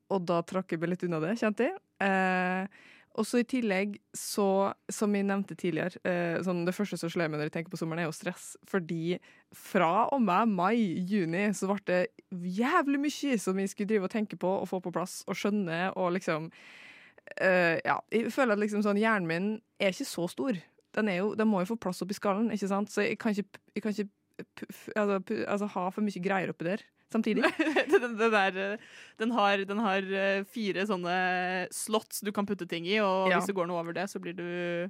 [0.09, 1.77] Og da trakk jeg meg litt unna det, kjente jeg.
[2.03, 2.79] Eh,
[3.19, 7.27] og så i tillegg, så, som jeg nevnte tidligere, eh, sånn det første som slår
[7.27, 8.51] meg når jeg tenker på sommeren, er jo stress.
[8.69, 9.17] Fordi
[9.55, 12.01] fra og med mai-juni så ble det
[12.59, 15.89] jævlig mye som jeg skulle drive og tenke på og få på plass og skjønne
[15.97, 16.51] og liksom
[17.41, 19.49] eh, Ja, jeg føler at liksom sånn hjernen min
[19.81, 20.61] er ikke så stor.
[20.95, 22.93] Den, jo, den må jo få plass oppi skallen, ikke sant?
[22.93, 24.09] Så jeg kan ikke, jeg kan ikke
[24.95, 27.43] altså, altså, ha for mye greier oppi der samtidig.
[27.91, 28.87] den, den, der, eh,
[29.19, 31.13] den, har, den har eh, fire sånne
[31.73, 33.37] slots du kan putte ting i, og Ja.
[33.39, 34.89] hvis det går noe over det, så blir du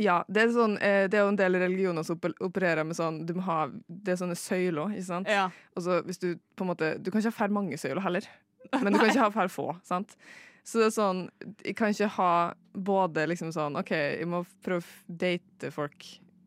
[0.00, 3.20] Ja, det er, sånn, eh, det er jo en del religioner som opererer med sånn
[3.28, 5.28] du må ha, Det er sånne søyler, ikke sant?
[5.28, 5.50] Ja.
[5.76, 8.26] Og så hvis du på en måte Du kan ikke ha for mange søyler heller,
[8.82, 10.16] men du kan ikke ha for få, sant?
[10.64, 11.22] Så det er sånn
[11.66, 12.32] Jeg kan ikke ha
[12.72, 16.06] både liksom sånn OK, jeg må prøve å date folk,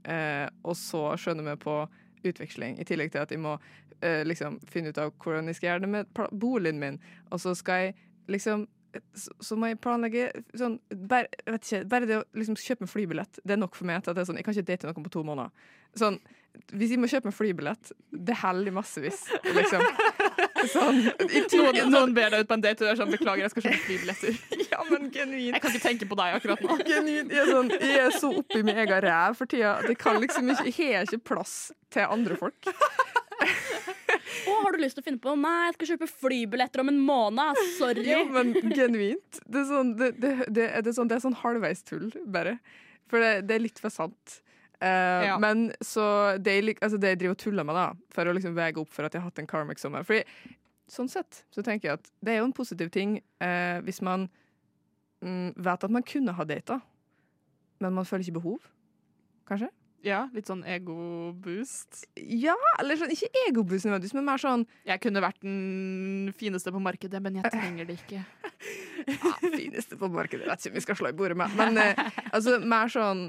[0.09, 1.83] eh, og så skjønne meg på
[2.31, 3.57] utveksling, i tillegg til at jeg må
[4.01, 7.55] eh, liksom finne ut av hvordan jeg skal gjøre det med boligen min, og så
[7.57, 7.95] skal jeg
[8.31, 8.67] liksom
[9.11, 10.77] så, så må jeg planlegge sånn
[11.09, 14.11] bare, ikke, bare det å liksom kjøpe en flybillett, det er nok for meg at
[14.13, 15.51] det er sånn, jeg kan ikke date noen på to måneder.
[15.99, 16.19] Sånn,
[16.71, 19.25] hvis jeg må kjøpe en flybillett, det holder massevis,
[19.57, 19.83] liksom.
[20.71, 23.53] Sånn, noen, noen ber deg ut på en date, og du er sånn 'beklager, jeg
[23.53, 24.64] skal kjøpe flybilletter'.
[24.75, 25.55] Ja, men genuint.
[25.55, 26.77] Jeg kan ikke tenke på deg akkurat nå.
[26.91, 29.77] Genuint, jeg, er sånn, jeg er så oppi min egen ræv for tida.
[29.87, 31.55] Det kan liksom ikke, jeg har ikke plass
[31.95, 32.69] til andre folk.
[34.45, 36.99] Å, har du lyst til å finne på Nei, jeg skal kjøpe flybilletter om en
[37.01, 37.59] måned.
[37.79, 38.05] Sorry.
[38.07, 39.39] Ja, men genuint.
[39.41, 42.57] Det er sånn, det, det, det, det er sånn, det er sånn halvveistull, bare.
[43.11, 44.39] For det, det er litt for sant.
[44.81, 45.37] Uh, Ja.
[45.39, 48.55] Men så det jeg, altså det jeg driver og tuller med, da, for å liksom
[48.57, 50.25] veie opp for at jeg har hatt en karmic-sommer Fordi
[50.91, 54.27] sånn sett så tenker jeg at det er jo en positiv ting uh, hvis man
[55.25, 56.79] vet at man kunne ha data,
[57.83, 58.69] men man føler ikke behov.
[59.49, 59.71] Kanskje?
[60.05, 62.03] Ja, litt sånn ego-boost.
[62.15, 66.81] Ja, eller sånn, ikke egoboost nødvendigvis, men mer sånn Jeg kunne vært den fineste på
[66.83, 68.21] markedet, men jeg trenger det ikke.
[69.15, 70.45] ja, fineste på markedet.
[70.45, 71.57] Vet ikke om vi skal slå i bordet med.
[71.57, 73.27] Men eh, altså, mer sånn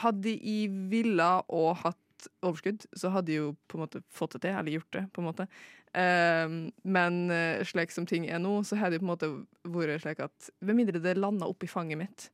[0.00, 2.00] Hadde jeg villa og hatt
[2.42, 5.22] overskudd, så hadde de jo på en måte fått det til, eller gjort det, på
[5.22, 5.46] en måte.
[5.96, 9.30] Um, men eh, slik som ting er nå, så har det på en måte
[9.64, 12.26] vært slik at med mindre det lander oppi fanget mitt,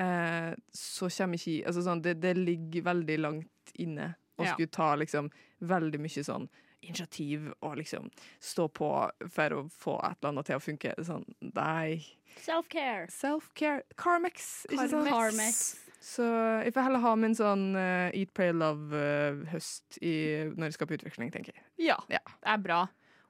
[0.00, 4.52] eh, så kommer ikke altså sånn, det, det ligger veldig langt inne å Ja.
[4.54, 5.30] skulle ta liksom
[5.64, 6.48] veldig mye sånn
[6.86, 8.10] initiativ og liksom
[8.40, 8.88] stå på
[9.32, 10.92] for å få et eller annet til å funke.
[11.02, 12.04] Sånn, nei.
[12.44, 13.08] Self-care.
[13.10, 13.82] Self-care.
[13.96, 15.08] Carmex, ikke sant?
[15.08, 15.62] Carmex.
[16.02, 16.24] Så
[16.62, 21.30] jeg får heller ha min sånn uh, Eat, Pray, Love-høst når jeg skal på utveksling,
[21.34, 21.64] tenker jeg.
[21.88, 22.20] Ja, Ja.
[22.42, 22.80] det er bra.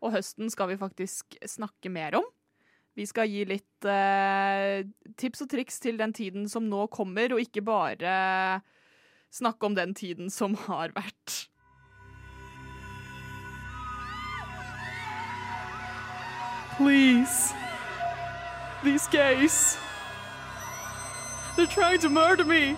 [0.04, 2.26] Og høsten skal vi faktisk snakke mer om.
[2.96, 4.82] Vi skal gi litt uh,
[5.20, 8.62] tips og triks til den tiden som nå kommer, og ikke bare
[9.32, 11.46] snakke om den tiden som har vært.
[16.76, 17.54] Please.
[18.84, 19.78] These gays.
[21.56, 22.76] They're trying to murder me.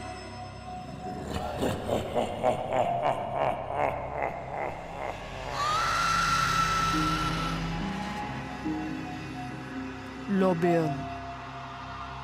[10.30, 10.92] Lobbyen.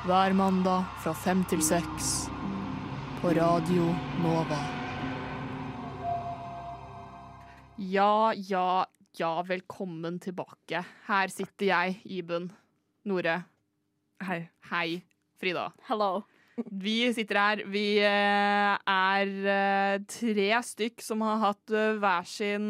[0.05, 2.29] Hver mandag fra fem til seks.
[3.21, 3.91] På Radio
[4.23, 4.59] Nova.
[7.77, 8.85] Ja, ja,
[9.17, 10.81] Ja, velkommen tilbake.
[11.07, 12.49] Her sitter jeg, Iben.
[13.07, 13.43] Nore.
[14.21, 14.49] Hei.
[14.71, 15.03] Hei,
[15.39, 15.69] Frida.
[15.87, 16.25] Hello.
[16.55, 17.63] Vi sitter her.
[17.67, 22.69] Vi eh, er eh, tre stykk som har hatt eh, hver sin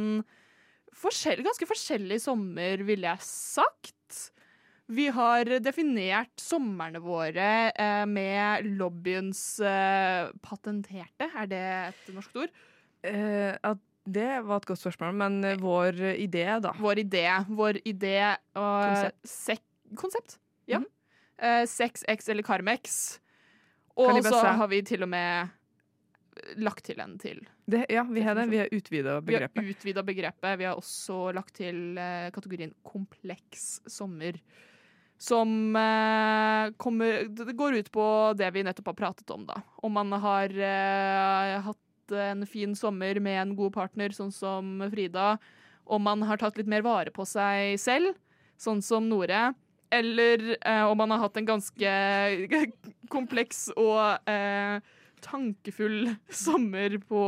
[0.95, 4.21] forskjell, ganske forskjellig sommer, ville jeg sagt.
[4.95, 7.47] Vi har definert somrene våre
[8.07, 9.41] med lobbyens
[10.45, 12.53] patenterte, er det et norsk ord?
[13.01, 16.71] Eh, at det var et godt spørsmål, men vår idé, da.
[16.77, 17.25] Vår idé.
[17.49, 18.17] Vår idé
[18.53, 19.65] og Konsept.
[19.97, 20.37] Konsept.
[20.69, 20.79] Ja.
[20.79, 20.91] Mhm.
[21.41, 23.19] Eh, 6X eller Carmex.
[23.95, 25.53] Og så har vi til og med
[26.59, 27.41] lagt til en til.
[27.65, 28.47] Det, ja, vi har det.
[28.51, 29.69] Vi har utvida Vi har begrepet.
[29.71, 30.59] utvida begrepet.
[30.59, 34.39] Vi har også lagt til eh, kategorien kompleks sommer.
[35.17, 39.61] Som eh, kommer Det går ut på det vi nettopp har pratet om, da.
[39.77, 45.37] Om man har eh, hatt en fin sommer med en god partner, sånn som Frida.
[45.85, 48.13] Om man har tatt litt mer vare på seg selv,
[48.61, 49.53] sånn som Nore.
[49.95, 51.95] Eller eh, om man har hatt en ganske
[53.15, 54.79] kompleks og eh,
[55.25, 56.11] tankefull
[56.45, 57.23] sommer på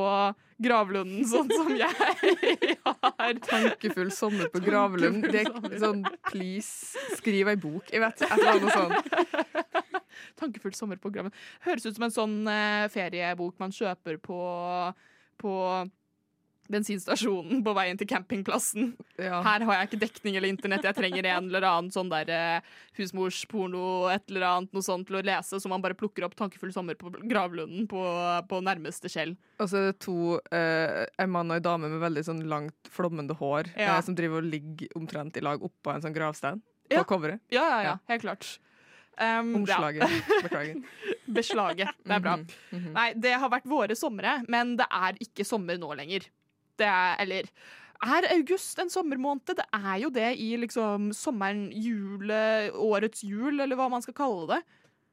[0.58, 3.39] Gravlunden, sånn som jeg har.
[3.51, 5.27] Tankefull sommer på Gravlunden.
[5.30, 6.01] Det er sånn,
[6.32, 7.91] please, skriv ei bok.
[7.93, 10.17] Jeg vet, et eller annet sånt.
[10.39, 11.45] Tankefull sommer på Gravlunden.
[11.67, 14.41] Høres ut som en sånn eh, feriebok man kjøper på,
[15.43, 15.53] på
[16.71, 18.91] bensinstasjonen på veien til campingplassen.
[19.17, 19.41] Ja.
[19.45, 22.67] Her har jeg ikke dekning eller internett, jeg trenger en eller annen sånn der eh,
[22.99, 26.73] husmorsporno, et eller annet noe sånt til å lese, så man bare plukker opp Tankefull
[26.75, 28.03] sommer på Gravlunden på,
[28.49, 29.36] på nærmeste skjell.
[29.60, 32.77] Og så er det to, eh, en mann og en dame med veldig sånn langt,
[32.93, 33.95] flommende hår, Ja.
[33.97, 37.03] eh, som driver og ligger omtrent i lag oppå en sånn gravstein Ja.
[37.03, 37.39] på coveret.
[37.51, 37.97] Ja, ja, ja, Ja.
[38.08, 38.58] helt klart.
[39.19, 40.06] Um, Omslaget.
[40.43, 40.75] Beklager.
[41.25, 41.89] Beslaget.
[42.06, 42.36] Det er bra.
[42.38, 42.93] Mm -hmm.
[42.93, 46.21] Nei, det har vært våre somre, men det er ikke sommer nå lenger.
[46.77, 47.51] Det er, eller
[48.05, 49.55] er august en sommermåned?
[49.57, 54.49] Det er jo det i liksom sommeren, julet, årets jul, eller hva man skal kalle
[54.55, 54.59] det.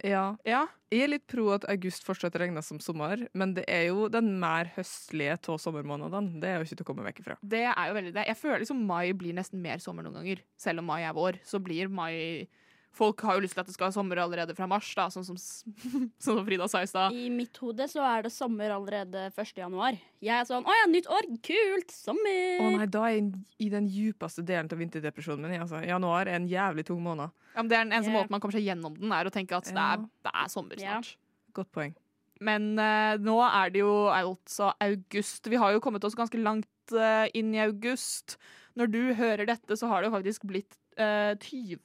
[0.04, 0.24] Ja.
[0.44, 4.08] Ja, Jeg er litt pro at august fortsatt regnes som sommer, men det er jo
[4.12, 6.40] den mer høstlige av sommermånedene.
[6.42, 7.36] Det er jo ikke til å komme vekk fra.
[7.40, 8.26] det er jo veldig det.
[8.28, 10.42] Jeg føler liksom mai blir nesten mer sommer noen ganger.
[10.60, 12.46] Selv om mai er vår, så blir mai
[12.94, 15.26] Folk har jo lyst til at det skal være sommer allerede fra mars, da, sånn
[15.26, 17.16] som, sånn som Frida sa i stad.
[17.16, 19.54] I mitt hode så er det sommer allerede 1.
[19.64, 19.98] januar.
[20.22, 21.28] Jeg er sånn 'Å ja, nytt år!
[21.44, 21.90] Kult!
[21.94, 23.32] Sommer!' Å nei, da er jeg
[23.66, 25.64] i den djupeste delen av vinterdepresjonen min.
[25.66, 25.82] Altså.
[25.82, 27.34] Januar er en jævlig tung måned.
[27.54, 28.20] Ja, men det er den eneste yeah.
[28.20, 30.78] måten man kommer seg gjennom den, er å tenke at det, er, det er sommer
[30.78, 31.10] snart.
[31.10, 31.52] snart.
[31.54, 31.98] Godt poeng.
[32.44, 35.50] Men uh, nå er det jo altså august.
[35.50, 38.38] Vi har jo kommet oss ganske langt uh, inn i august.
[38.78, 41.78] Når du hører dette, så har det jo faktisk blitt 20,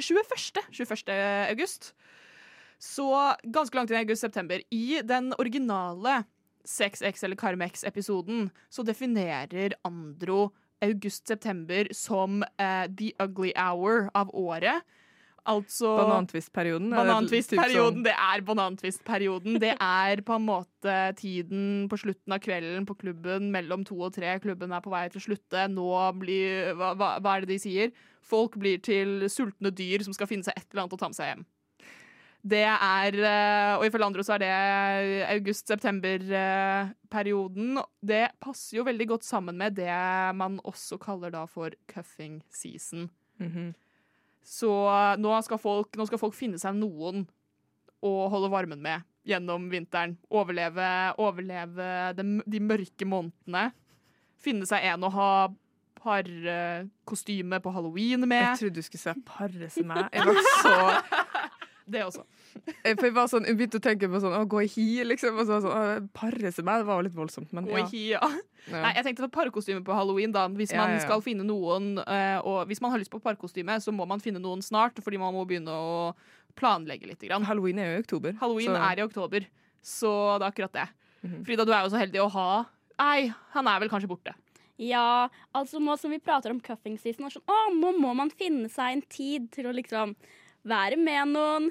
[0.00, 0.62] 21.
[0.70, 1.08] 21.
[1.50, 1.94] august.
[2.80, 4.62] Så ganske langt inn i august-september.
[4.70, 6.22] I den originale
[6.64, 14.82] 6X eller Carmex-episoden så definerer Andro august-september som uh, the ugly hour av året.
[15.48, 16.92] Altså Banantvistperioden.
[16.92, 19.60] er Banantvistperioden, det er banantvistperioden.
[19.60, 24.12] Det er på en måte tiden på slutten av kvelden på klubben mellom to og
[24.14, 24.38] tre.
[24.40, 25.68] Klubben er på vei til å slutte.
[25.72, 27.90] Nå blir hva, hva, er det de sier?
[28.22, 31.16] Folk blir til sultne dyr som skal finne seg et eller annet å ta med
[31.16, 31.44] seg hjem.
[32.40, 34.48] Det er eh, Og ifølge andre så er det
[35.28, 37.76] august-september-perioden.
[38.00, 39.92] Det passer jo veldig godt sammen med det
[40.36, 43.10] man også kaller da for cuffing season.
[43.38, 43.74] Mm Mhm.
[44.50, 44.70] Så
[45.22, 47.22] nå skal, folk, nå skal folk finne seg noen
[48.02, 50.16] å holde varmen med gjennom vinteren.
[50.32, 50.88] Overleve,
[51.22, 53.68] overleve de, de mørke månedene.
[54.40, 55.32] Finne seg en å ha
[56.00, 58.42] parkostyme på halloween med.
[58.48, 60.08] Jeg trodde du skulle si parre som meg.
[60.16, 60.76] Jeg var så
[61.90, 62.22] Det også.
[62.84, 64.86] Jeg, for jeg, var sånn, jeg begynte å tenke på sånn, å gå i hi,
[65.06, 65.38] liksom.
[65.38, 67.52] Og så var sånn, å, parre seg med, det var jo litt voldsomt.
[67.56, 68.20] Men Gå i hi, ja.
[68.66, 68.82] ja.
[68.84, 70.34] Nei, jeg tenkte på parkostyme på halloween.
[70.34, 71.04] da Hvis man ja, ja.
[71.04, 74.42] skal finne noen eh, Og hvis man har lyst på parkostyme, så må man finne
[74.42, 76.10] noen snart, fordi man må begynne å
[76.58, 77.22] planlegge litt.
[77.22, 77.46] Grann.
[77.46, 78.36] Halloween er jo i oktober.
[78.42, 79.48] Halloween så- er i oktober,
[79.80, 80.88] så det er akkurat det.
[81.24, 81.40] Mhm.
[81.46, 82.50] Frida, du er jo så heldig å ha
[83.00, 84.34] Nei, han er vel kanskje borte.
[84.80, 88.68] Ja, altså nå som vi prater om cuffing season, sånn, å, nå må man finne
[88.72, 90.14] seg en tid til å liksom
[90.68, 91.70] være med noen.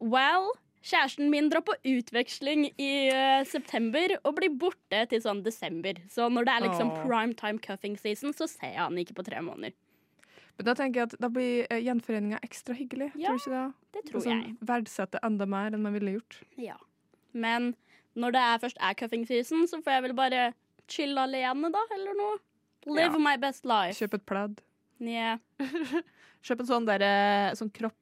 [0.00, 0.52] Well,
[0.86, 5.98] kjæresten min drar på utveksling i uh, september og blir borte til sånn desember.
[6.12, 7.02] Så når det er liksom Åh.
[7.06, 9.74] prime time cuffing season, så ser jeg han ikke på tre måneder.
[10.58, 13.12] Men da tenker jeg at da blir eh, gjenforeninga ekstra hyggelig.
[13.14, 13.66] Ja, tror du ikke det?
[13.94, 14.54] Det tror Sånn, jeg.
[14.66, 16.40] Verdsette enda mer enn man ville gjort.
[16.58, 16.74] Ja.
[17.32, 17.74] Men
[18.18, 20.48] når det er først er cuffing season, så får jeg vel bare
[20.90, 22.40] chille alene, da, eller noe.
[22.88, 23.22] Live Ja.
[23.22, 23.98] my best life.
[24.00, 24.58] Kjøp et pledd.
[24.98, 25.38] Yeah.
[26.42, 27.04] Kjøp en sånn der,
[27.58, 27.94] sånn kropp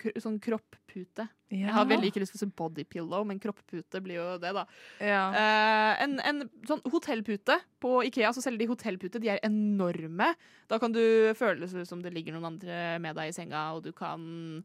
[0.00, 1.28] k- sånn kropppute.
[1.48, 4.64] Jeg har veldig ikke lyst til å si bodypillow, men kroppepute blir jo det, da.
[5.00, 5.22] Ja.
[5.32, 9.22] Uh, en, en sånn hotellpute på Ikea, så selger de hotellpute.
[9.22, 10.32] De er enorme.
[10.68, 11.00] Da kan du
[11.38, 14.62] føle det som det ligger noen andre med deg i senga, og du kan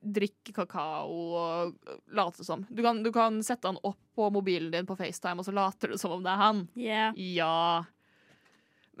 [0.00, 2.62] drikke kakao og late som.
[2.72, 5.92] Du kan, du kan sette han opp på mobilen din på FaceTime, og så later
[5.92, 6.62] du som om det er han.
[6.78, 7.18] Yeah.
[7.18, 7.84] Ja.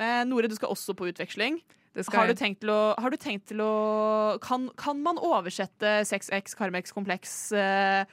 [0.00, 1.60] Men Nore, du skal også på utveksling.
[1.96, 2.34] Har du
[2.70, 8.04] å, har du tenkt til å kan, kan man oversette 6X, Carmex, Kompleks eh,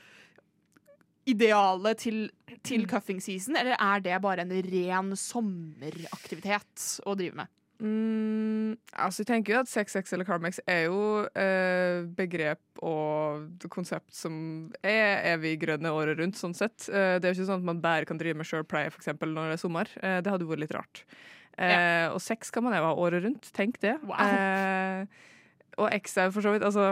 [1.28, 2.24] idealet til,
[2.64, 2.90] til Mm.
[2.90, 7.48] cuffing season, eller er det bare en ren sommeraktivitet å drive med?
[7.78, 14.16] Mm, altså, jeg tenker jo at 6X eller Carmex er jo eh, begrep og konsept
[14.18, 16.88] som er evig grønne året rundt, sånn sett.
[16.90, 19.52] Eh, det er jo ikke sånn at man bare kan drive med sjølpleie eksempel, når
[19.52, 19.94] det er sommer.
[20.02, 21.04] Eh, det hadde vært litt rart.
[21.58, 23.50] Eh, Og sex kan man jo ha året rundt.
[23.54, 23.96] Tenk det.
[24.04, 24.20] Wow.
[24.22, 25.06] Eh,
[25.78, 26.92] og X er jo for så vidt altså,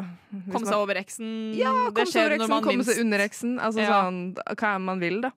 [0.54, 1.30] Komme seg over eksen.
[1.58, 3.56] Ja, det komme seg over man komme seg under eksen.
[3.60, 4.02] Altså Ja.
[4.04, 5.32] sånn hva enn man vil, da.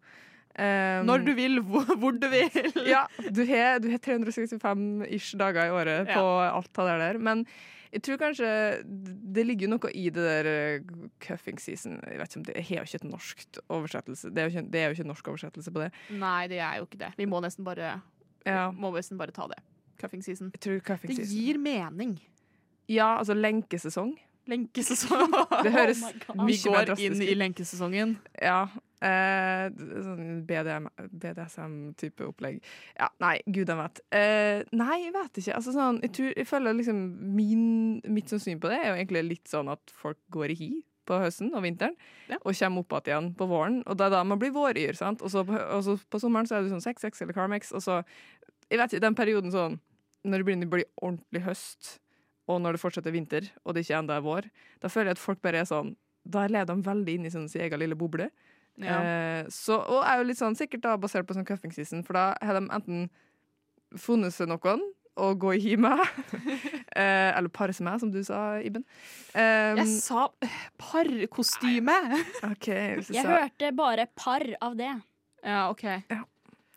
[0.59, 2.51] Um, Når du vil, hvor, hvor du vil.
[2.95, 6.15] ja, du har, 365-ish dager i året Ja.
[6.19, 7.19] på alt det der.
[7.23, 7.45] Men
[7.93, 8.49] jeg tror kanskje
[8.85, 10.81] det ligger jo noe i det der
[11.25, 12.01] cuffing season.
[12.05, 14.29] Jeg vet ikke om det har jo ikke et norsk oversettelse.
[14.35, 15.91] Det er jo ikke, det er jo ikke en norsk oversettelse på det.
[16.11, 17.13] Nei, det er jo ikke det.
[17.17, 17.95] Vi må nesten bare,
[18.49, 19.61] Ja, må nesten bare ta det.
[20.01, 20.51] Cuffing season.
[20.81, 21.37] cuffing Det season.
[21.37, 22.17] gir mening.
[22.89, 24.15] Ja, altså lenkesesong.
[24.49, 25.33] Lenkesesong.
[25.65, 26.01] Det høres
[26.33, 26.47] Oh.
[26.49, 28.15] Vi går inn i lenkesesongen.
[28.41, 28.63] Ja.
[29.05, 32.61] Eh, sånn BDSM-type opplegg.
[32.99, 34.01] Ja, nei, gud jeg vet.
[34.15, 35.55] Eh, nei, jeg vet ikke.
[35.59, 37.01] Altså, sånn, jeg, tror, jeg føler liksom
[37.37, 37.65] min,
[38.09, 40.71] mitt sånn syn på det er jo egentlig litt sånn at folk går i hi
[41.09, 41.95] på høsten og vinteren,
[42.29, 42.37] Ja.
[42.45, 43.79] og kommer opp igjen på våren.
[43.89, 45.23] Og det er da man blir våryr, sant.
[45.25, 47.81] Og så på, og så på sommeren så er det sånn 6-6 eller Carmex, og
[47.81, 48.03] så
[48.69, 49.79] Jeg vet ikke, den perioden sånn
[50.29, 51.95] Når det begynner å bli ordentlig høst,
[52.49, 54.49] og når det fortsetter vinter, og det ikke enda er vår,
[54.83, 55.95] da føler jeg at folk bare er sånn
[56.29, 58.29] Da lever de veldig inn i sånn sin egen lille boble.
[58.79, 58.99] Ja.
[58.99, 62.19] Eh, så, og er jo litt sånn sikkert da basert på sånn cuffing season, for
[62.19, 63.09] da har de enten
[63.97, 64.83] funnet seg noen
[65.19, 65.99] å gå i hi med,
[67.01, 68.85] eh, eller pare seg med, som du sa, Iben.
[69.35, 70.29] Um, Jeg sa
[70.79, 71.97] parkostyme!
[72.53, 74.93] okay, Jeg jeg sa hørte bare par av det.
[75.43, 75.85] Ja, OK.
[76.11, 76.23] Ja.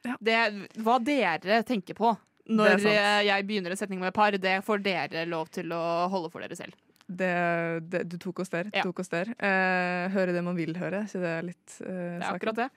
[0.01, 0.37] Det
[0.81, 2.15] hva dere tenker på
[2.51, 5.81] når er eh, jeg begynner en setning med par, det får dere lov til å
[6.11, 6.77] holde for dere selv.
[7.05, 7.33] det,
[7.91, 8.71] det, Du tok oss der.
[8.73, 8.83] Ja.
[8.87, 9.33] tok oss der.
[9.37, 12.69] Eh, høre det man vil høre, så det det litt eh, Det er akkurat det.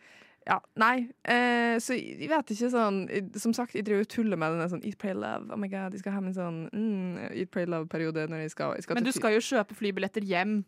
[0.44, 2.98] Ja, nei, eh, så jeg vet ikke sånn
[3.40, 5.48] Som sagt, jeg driver og tuller med denne sånn Eat, pray, love.
[5.48, 8.74] Oh my god, jeg skal ha min sånn mm, Eat, pray, love-periode når jeg skal,
[8.76, 10.58] jeg skal Men du skal jo kjøpe flybilletter hjem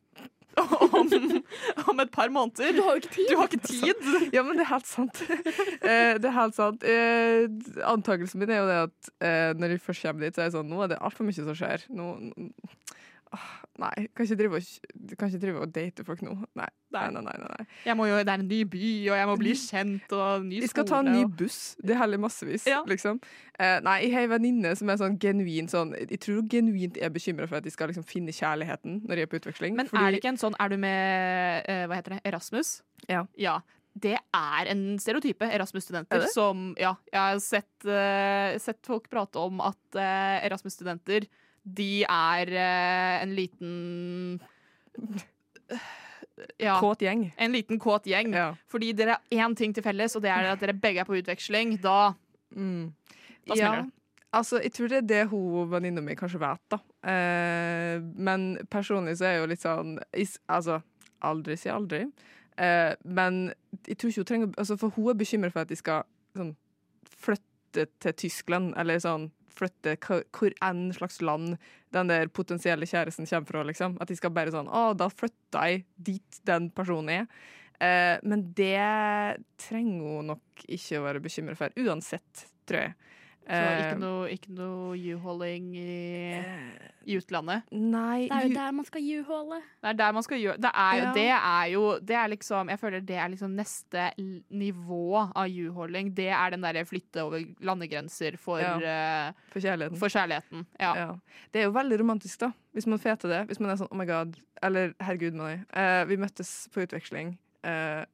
[0.93, 1.11] om,
[1.91, 2.73] om et par måneder.
[2.77, 3.29] Du har jo ikke tid.
[3.31, 4.09] Du har ikke tid!
[4.37, 5.23] Ja, men det er helt sant.
[5.87, 6.83] Eh, det er helt sant.
[6.83, 7.47] Uh,
[7.87, 10.57] antakelsen min er jo det at eh, når jeg først kommer dit, så er jeg
[10.57, 11.85] sånn Nå er det altfor mye som skjer.
[11.95, 12.09] Nå,
[13.81, 16.35] nei, kan ikke drive og, kan drive og date folk nå.
[16.59, 17.23] Nei, nei, nei.
[17.27, 17.67] nei, nei.
[17.85, 20.57] Jeg må jo, det er en ny by, og jeg må bli kjent, og ny
[20.57, 20.65] skole.
[20.65, 21.61] Jeg skal ta en ny buss.
[21.83, 22.83] Det heller massevis, Ja.
[22.89, 23.21] liksom.
[23.59, 26.99] Eh, nei, jeg har ei venninne som er sånn genuint sånn Jeg tror hun genuint
[27.01, 29.75] er bekymra for at de skal liksom finne kjærligheten når de er på utveksling.
[29.77, 32.21] Men fordi- er det ikke en sånn Er du med eh, Hva heter det?
[32.25, 32.83] Erasmus?
[33.09, 33.27] Ja.
[33.37, 33.61] ja.
[33.97, 39.41] Det er en stereotype Er Erasmus-studenter som Ja, jeg har sett, uh, sett folk prate
[39.41, 41.27] om at uh, Erasmus-studenter
[41.67, 44.41] de er eh, en liten
[46.61, 46.77] Ja.
[46.81, 47.31] Kåt gjeng.
[47.41, 48.33] En liten kåt gjeng.
[48.37, 48.51] Ja.
[48.69, 51.17] Fordi dere har én ting til felles, og det er at dere begge er på
[51.19, 51.79] utveksling.
[51.83, 52.15] Da,
[52.55, 52.93] Mm.
[53.49, 53.57] da ja.
[53.57, 53.93] smeller det.
[54.33, 56.79] Altså, jeg tror det er det hun venninna mi kanskje vet, da.
[57.09, 60.83] Eh, men personlig så er jeg jo litt sånn is, Altså,
[61.23, 62.05] aldri si aldri.
[62.59, 63.53] Eh, men
[63.89, 66.05] jeg tror ikke hun trenger altså, For hun er bekymret for at de skal
[66.37, 66.55] sånn,
[67.19, 71.57] flytte til Tyskland, eller sånn flytte hvor enn slags land
[71.97, 73.97] den der potensielle kjæresten kommer fra, liksom.
[74.01, 77.45] At de skal bare sånn Å, da flytter jeg dit den personen er.
[77.81, 78.81] Eh, men det
[79.61, 82.97] trenger hun nok ikke å være bekymret for, uansett, tror jeg.
[83.47, 86.39] Så Eh, ikke noe, ikke noe juholding i,
[87.07, 87.69] i utlandet.
[87.71, 89.61] Nei Det er jo der man skal juhole.
[89.85, 91.13] Det er der man skal gjøre Det Ja.
[91.15, 94.11] det er jo Det er liksom Jeg føler det er liksom neste
[94.51, 96.11] nivå av u-hauling.
[96.17, 99.33] Det er den derre flytte over landegrenser for, ja.
[99.53, 99.99] For kjærligheten.
[99.99, 100.67] for kjærligheten.
[100.81, 100.95] Ja.
[100.97, 101.13] Ja.
[101.53, 102.51] Det er jo veldig romantisk, da.
[102.75, 103.47] Hvis man får til det.
[103.47, 104.35] Hvis man er sånn oh my god.
[104.63, 105.65] Eller herregud, mener jeg.
[105.77, 107.39] Uh, vi møttes på utveksling.
[107.63, 108.05] Uh,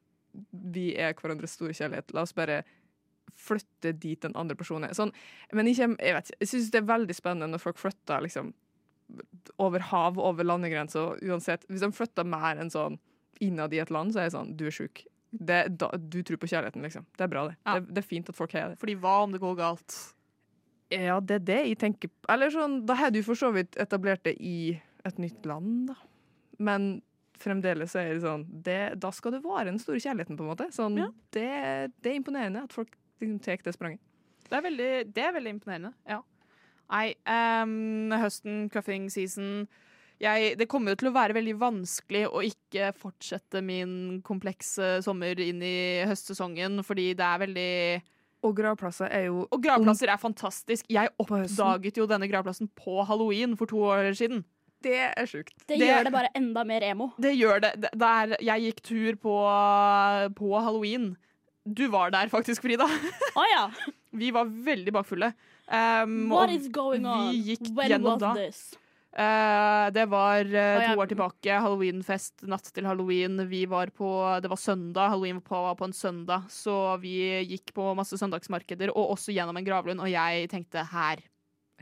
[0.53, 2.13] vi er hverandres store kjærlighet.
[2.13, 2.63] La oss bare
[3.39, 4.95] flytte dit den andre personen er.
[4.95, 5.13] Sånn,
[5.53, 6.31] men kjem- jeg vet.
[6.41, 8.53] Jeg syns det er veldig spennende når folk flytter liksom
[9.59, 11.19] over hav, over landegrenser.
[11.29, 11.65] Uansett.
[11.69, 12.99] Hvis de flytter mer enn sånn
[13.41, 15.05] innad i et land, så er jeg sånn Du er sjuk.
[15.33, 17.07] Det, da, du tror på kjærligheten, liksom.
[17.17, 17.57] Det er bra, det.
[17.67, 17.79] Ja.
[17.81, 18.79] Det, det er fint at folk har det.
[18.79, 19.97] Fordi hva om det går galt?
[20.93, 22.29] Ja, det er det jeg tenker på.
[22.35, 24.75] Eller sånn, da har du for så vidt etablert det i
[25.09, 25.97] et nytt land, da.
[26.63, 27.01] Men
[27.43, 30.69] fremdeles er det sånn det, Da skal det vare den store kjærligheten, på en måte.
[30.71, 31.09] Sånn, Ja.
[31.35, 31.49] det,
[32.05, 32.93] det er imponerende at folk
[33.23, 34.01] liksom tar det spranget.
[34.49, 35.93] Det er veldig, det er veldig imponerende.
[36.09, 36.21] Ja.
[36.93, 39.67] Nei, um, høsten, cuffing season
[40.21, 45.41] jeg, Det kommer jo til å være veldig vanskelig å ikke fortsette min komplekse sommer
[45.41, 48.03] inn i høstsesongen, fordi det er veldig
[48.45, 50.85] Og gravplasser er jo Og gravplasser er fantastisk.
[50.93, 54.45] Jeg oppdaget jo denne gravplassen på halloween for to år siden.
[54.83, 55.55] Det er sjukt.
[55.67, 57.13] Det, Det- gjør det bare enda mer emo.
[57.19, 57.73] Det gjør det.
[57.81, 59.37] Det- Der jeg gikk tur på,
[60.37, 61.17] på halloween.
[61.65, 62.87] Du var der faktisk, Frida.
[63.39, 63.71] Oh, ja.
[64.13, 65.33] Vi var veldig bakfulle.
[65.69, 67.31] Um, What is going on?
[67.31, 68.33] vi gikk When gjennom was da.
[68.37, 68.63] this?
[69.13, 70.93] Uh, det var uh, ja.
[70.93, 71.57] to år tilbake.
[71.65, 73.41] Halloweenfest natt til halloween.
[73.49, 74.09] Vi var på,
[74.43, 75.13] det var søndag.
[75.13, 77.15] Halloween var på, var på en søndag, så vi
[77.55, 80.01] gikk på masse søndagsmarkeder og også gjennom en gravlund.
[80.01, 81.25] Og jeg tenkte her,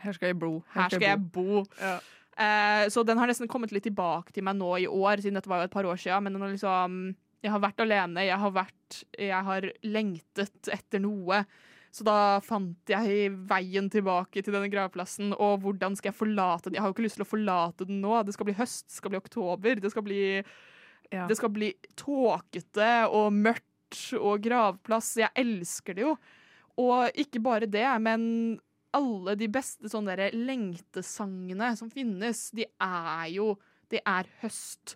[0.00, 0.62] Her skal jeg bo.
[0.74, 1.64] her skal jeg bo.
[1.80, 1.98] Ja.
[2.40, 5.50] Uh, så den har nesten kommet litt tilbake til meg nå i år, siden dette
[5.50, 6.24] var jo et par år siden.
[6.24, 7.00] Men den har liksom,
[7.42, 11.44] jeg har vært alene, jeg har, vært, jeg har lengtet etter noe.
[11.90, 15.32] Så da fant jeg veien tilbake til denne gravplassen.
[15.34, 16.76] Og hvordan skal jeg forlate den?
[16.78, 18.12] Jeg har jo ikke lyst til å forlate den nå.
[18.28, 19.80] Det skal bli høst, det skal bli oktober.
[19.82, 20.20] Det skal bli,
[21.10, 21.26] Ja.
[21.26, 25.16] det skal bli tåkete og mørkt og gravplass.
[25.18, 26.12] Jeg elsker det jo.
[26.78, 28.60] Og ikke bare det, men
[28.94, 33.56] alle de beste sånne der lengtesangene som finnes, de er jo
[33.90, 34.94] Det er høst.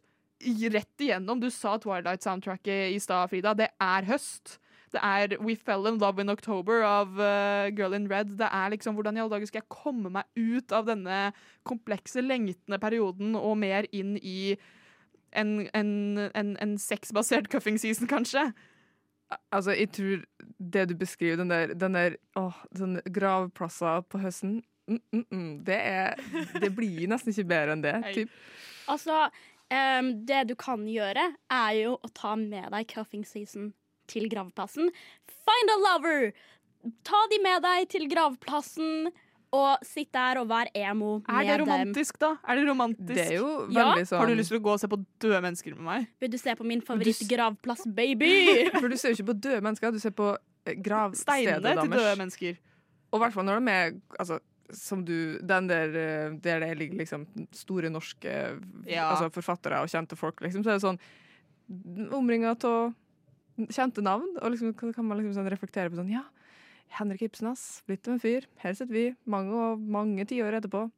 [0.51, 1.40] I- Rett igjennom.
[1.40, 3.55] Du sa Twilight-soundtracket i stad, Frida.
[3.59, 4.59] Det er høst.
[4.95, 8.36] Det er We Fell in Love in October av uh, Girl in Red.
[8.38, 11.32] Det er liksom hvordan i alle dager skal jeg komme meg ut av denne
[11.66, 14.55] komplekse, lengtende perioden og mer inn i
[15.34, 15.90] en, en,
[16.30, 18.53] en, en sexbasert cuffing season, kanskje.
[19.51, 20.22] Altså, jeg tror
[20.62, 25.51] det du beskriver, den der, den der åh, sånne gravplasser på høsten mm, mm, mm,
[25.66, 26.22] det, er,
[26.62, 27.97] det blir nesten ikke bedre enn det.
[28.14, 28.38] Typ.
[28.95, 29.24] Altså,
[29.71, 33.73] em, det du kan gjøre, er jo å ta med deg cuffing season
[34.07, 34.91] til gravplassen.
[35.45, 36.33] Find a lover!
[37.05, 39.07] Ta de med deg til gravplassen,
[39.55, 41.69] og sitt der og vær emo Er med det dem.
[41.69, 42.33] romantisk, da?
[42.49, 43.15] Er det romantisk?
[43.15, 43.95] Det er jo Ja.
[44.03, 46.09] sånn Har du lyst til å gå og se på døde mennesker med meg?
[46.21, 48.69] Vil du se på min favorittgravplass, baby?
[48.81, 50.37] For du ser jo ikke på døde mennesker, du ser på
[50.83, 51.71] gravstedet deres.
[51.71, 52.57] Steinene til døde mennesker.
[53.12, 54.41] Og i hvert fall når de er altså,
[54.73, 58.33] som du, den der, eh, der det ligger liksom store norske
[58.87, 59.11] Ja.
[59.11, 62.95] altså, forfattere og kjente folk, liksom, så er det sånn omringa av
[63.71, 64.37] kjente navn.
[64.43, 66.25] Og liksom kan man liksom sånn reflektere på sånn Ja,
[66.99, 67.83] Henrik Ibsen, ass.
[67.87, 68.47] Blitt en fyr.
[68.62, 70.91] Her sitter vi mange og mange tiår etterpå.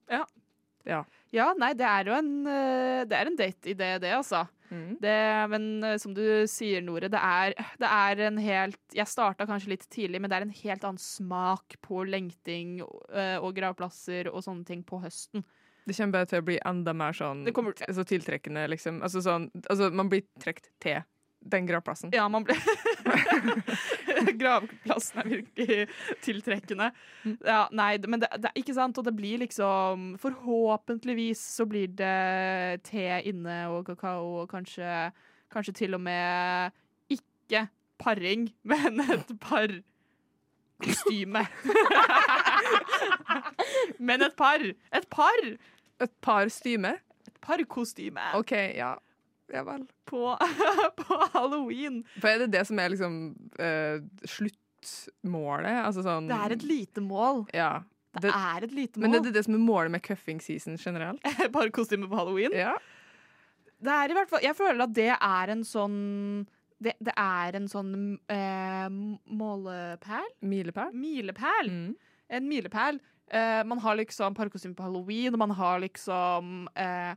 [1.35, 4.47] Ja, nei, det er jo en, eh, det er en date-idé, det, altså.
[4.71, 4.97] Mm.
[5.01, 5.17] Det,
[5.53, 9.75] men eh, som du sier, Nore, det er, det er en helt Jeg starta kanskje
[9.75, 14.43] litt tidlig, men det er en helt annen smak på lengting eh, og gravplasser og
[14.43, 15.45] sånne ting på høsten.
[15.87, 19.03] Det kommer bare til å bli enda mer sånn til- så tiltrekkende, liksom.
[19.07, 21.05] Altså, sånn, altså, man blir trukket til
[21.51, 22.13] den gravplassen.
[22.15, 22.57] Ja, man ble
[24.41, 25.87] Gravplassen er virkelig
[26.25, 26.91] tiltrekkende.
[27.45, 31.91] Ja, nei, men det, det er ikke sant, og det blir liksom Forhåpentligvis så blir
[31.97, 35.11] det te inne og kakao og kanskje,
[35.53, 36.75] kanskje til og med
[37.13, 37.67] ikke
[37.99, 39.69] paring, men et par
[40.83, 41.47] kostyme.
[44.11, 44.63] men et par!
[44.93, 45.51] Et par!
[46.01, 46.93] Et par styme.
[47.27, 48.21] Et par kostyme.
[48.35, 48.95] OK, ja.
[49.53, 49.85] Ja vel.
[50.11, 50.23] på,
[51.01, 52.01] på halloween.
[52.21, 53.19] For er det det som er liksom
[53.61, 55.77] uh, sluttmålet?
[55.87, 57.45] Altså sånn Det er et lite mål.
[57.55, 57.85] Ja.
[58.17, 59.07] Det, Det- er et lite mål.
[59.11, 61.21] Men er det det som er målet med cuffing season generelt?
[61.55, 62.55] Bare kostyme på halloween.
[62.57, 62.77] Ja.
[63.77, 66.47] Det er i hvert fall Jeg føler at det er en sånn
[66.81, 67.91] Det, det er en sånn
[68.33, 68.89] eh,
[69.37, 70.31] målepæl?
[70.49, 70.95] Milepæl?
[70.97, 71.69] Milepæl.
[71.71, 71.93] Mm.
[72.37, 72.99] En milepæl.
[73.31, 77.15] Eh, man har liksom parkostyme på halloween, og man har liksom eh,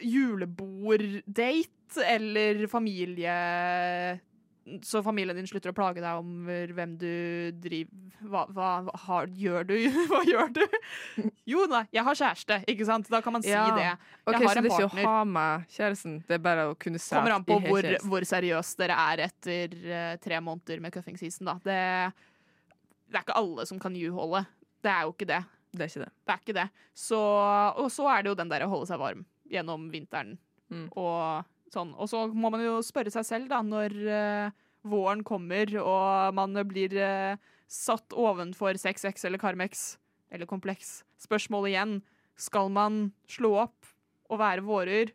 [0.00, 3.32] juleborddate eller familie
[4.84, 9.26] Så familien din slutter å plage deg om hvem du driver Hva, hva, hva har,
[9.34, 9.74] gjør du?
[10.10, 10.64] Hva gjør du?
[11.48, 13.08] Jo da, jeg har kjæreste, ikke sant?
[13.10, 13.64] Da kan man si Ja.
[13.74, 13.88] det.
[14.26, 16.76] Ok, Jeg har Så det er ikke å ha med kjæresten, det er bare å
[16.78, 20.94] kunne si Kommer an på hvor, hvor seriøst dere er etter uh, tre måneder med
[20.94, 21.56] cuffing season, da.
[21.64, 21.80] Det,
[23.10, 24.44] det er ikke alle som kan juholde.
[24.84, 25.40] Det er jo ikke det.
[25.74, 26.12] Det er ikke det.
[26.26, 26.68] Det er ikke det.
[26.94, 30.36] Så, og så er det jo den der å holde seg varm gjennom vinteren.
[30.70, 30.86] Mm.
[30.98, 31.94] Og sånn.
[31.98, 36.56] Og så må man jo spørre seg selv, da, når uh, våren kommer og man
[36.70, 39.94] blir uh, satt ovenfor 6X eller Carmex
[40.30, 41.00] eller Kompleks.
[41.20, 41.96] Spørsmålet igjen,
[42.40, 43.90] skal man slå opp
[44.30, 45.14] og være vårer?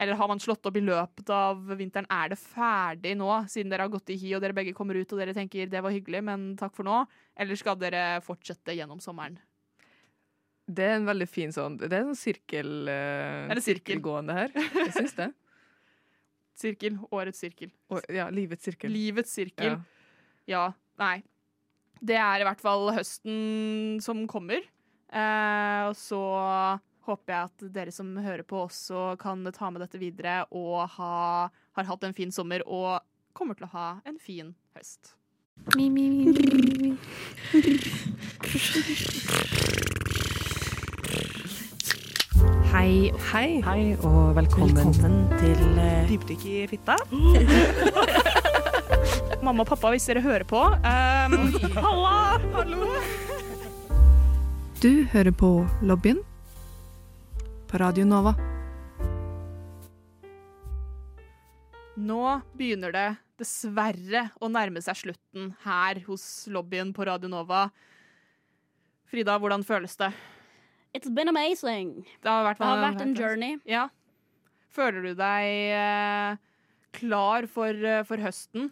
[0.00, 2.08] Eller har man slått opp i løpet av vinteren?
[2.08, 5.12] Er det ferdig nå, siden dere har gått i hi og dere begge kommer ut
[5.12, 7.02] og dere tenker det var hyggelig, men takk for nå?
[7.36, 9.36] Eller skal dere fortsette gjennom sommeren?
[10.72, 13.96] Det er en veldig fin sånn Det er en sånn sirkel, eh, Er det sirkel?
[13.98, 14.54] sirkelgående her.
[14.86, 15.28] Jeg syns det.
[16.62, 16.98] Sirkel.
[17.10, 17.72] Årets sirkel.
[17.90, 18.92] Og, ja, livets sirkel.
[18.92, 19.74] Livets sirkel.
[19.74, 20.52] Ja.
[20.52, 20.64] Ja.
[21.00, 21.22] Nei.
[22.02, 24.62] Det er i hvert fall høsten som kommer.
[25.12, 26.20] Eh, og så
[27.06, 31.48] håper jeg at dere som hører på, også kan ta med dette videre og ha,
[31.76, 33.02] har hatt en fin sommer og
[33.36, 35.14] kommer til å ha en fin høst.
[42.72, 43.58] Hei, Hei.
[43.60, 46.06] hei og velkommen, til uh...
[46.08, 46.94] Dypdykk i fitta.
[49.44, 51.36] Mamma og pappa, hvis dere hører på um,
[51.76, 52.14] Halla!
[52.56, 52.88] Hallo!
[54.80, 55.52] Du hører på
[55.84, 56.24] Lobbyen
[57.68, 58.32] på Radio Nova.
[62.00, 62.24] Nå
[62.56, 63.06] begynner det
[63.36, 67.66] dessverre å nærme seg slutten her hos lobbyen på Radio Nova.
[69.12, 70.14] Frida, hvordan føles det?
[70.94, 72.04] It's been amazing.
[72.22, 73.58] Det har vært, Det har vært en journey.
[73.68, 73.88] Ja.
[74.72, 76.40] Føler du deg eh,
[76.96, 78.70] klar for, eh, for høsten?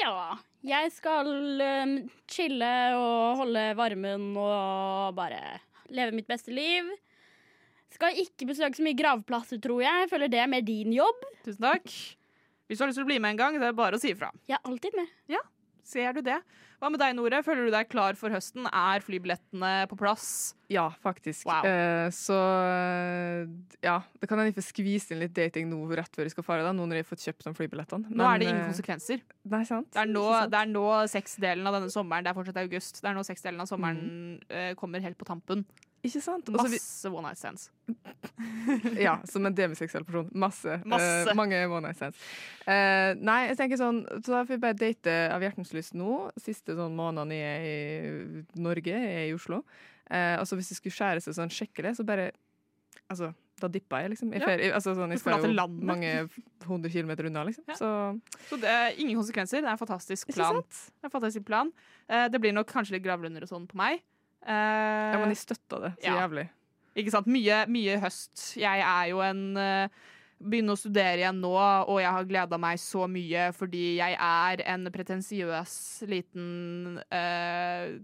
[0.00, 0.36] Ja.
[0.64, 1.96] Jeg skal um,
[2.30, 5.58] chille og holde varmen og bare
[5.92, 6.86] leve mitt beste liv.
[7.92, 10.04] Skal ikke besøke så mye gravplasser, tror jeg.
[10.06, 11.26] Jeg føler det er mer din jobb.
[11.44, 11.90] Tusen takk.
[12.64, 14.02] Hvis du har lyst til å bli med en gang, så er det bare å
[14.02, 14.30] si ifra.
[14.48, 15.12] Jeg er alltid med.
[15.30, 15.42] Ja,
[15.84, 16.38] Ser du det?
[16.82, 17.40] Hva med deg, Nore?
[17.46, 18.66] Føler du deg klar for høsten?
[18.68, 20.54] Er flybillettene på plass?
[20.72, 21.46] Ja, faktisk.
[21.48, 21.66] Wow.
[21.68, 23.46] Eh, så eh,
[23.84, 26.46] ja, det kan hende jeg får skvise inn litt dating nå rett før vi skal
[26.46, 28.10] fare, da, nå når jeg har fått kjøpt de flybillettene.
[28.10, 29.24] Nå er det ingen eh, konsekvenser.
[29.54, 29.90] Nei, sant?
[29.94, 32.26] Det er nå, det er nå seksdelen av denne sommeren.
[32.26, 33.00] Det er fortsatt august.
[33.00, 34.06] Det er nå seksdelen av sommeren
[34.50, 35.66] eh, kommer helt på tampen.
[36.04, 36.48] Ikke sant?
[36.52, 37.70] Også Masse one night stands.
[39.06, 40.28] Ja, som en demiseksuell person.
[40.36, 40.78] Masse.
[40.88, 41.30] Masse.
[41.30, 42.20] Uh, mange one night stands.
[42.66, 46.26] Uh, nei, jeg tenker sånn Så da får vi bare date av hjertens lyst nå.
[46.40, 49.62] Siste sånn månedene jeg er i Norge, jeg er i Oslo.
[50.10, 52.32] Uh, altså hvis det skulle skjære seg sånn skikkelig, så bare
[53.12, 53.26] Altså,
[53.60, 54.30] da dippa jeg, liksom.
[54.32, 54.46] I Ja.
[54.48, 54.68] ferie.
[54.72, 55.82] Altså, sånn, jeg skal jo landet.
[55.84, 56.12] mange
[56.64, 57.64] hundre kilometer unna, liksom.
[57.68, 57.74] Ja.
[57.76, 57.88] Så
[58.48, 59.60] Så det er ingen konsekvenser.
[59.60, 60.62] Det er en fantastisk plan.
[60.62, 61.72] Det er en fantastisk plan.
[62.08, 64.00] Uh, det blir nok kanskje litt gravlunder og sånn på meg.
[64.44, 66.18] Eh, Ja, men de støtta det så Ja.
[66.22, 66.48] jævlig.
[66.94, 67.26] Ikke sant?
[67.26, 68.56] Mye, mye høst.
[68.56, 69.88] Jeg er jo en eh,
[70.44, 71.52] Begynner å studere igjen nå,
[71.88, 75.76] og jeg har gleda meg så mye fordi jeg er en pretensiøs
[76.10, 77.94] liten uh,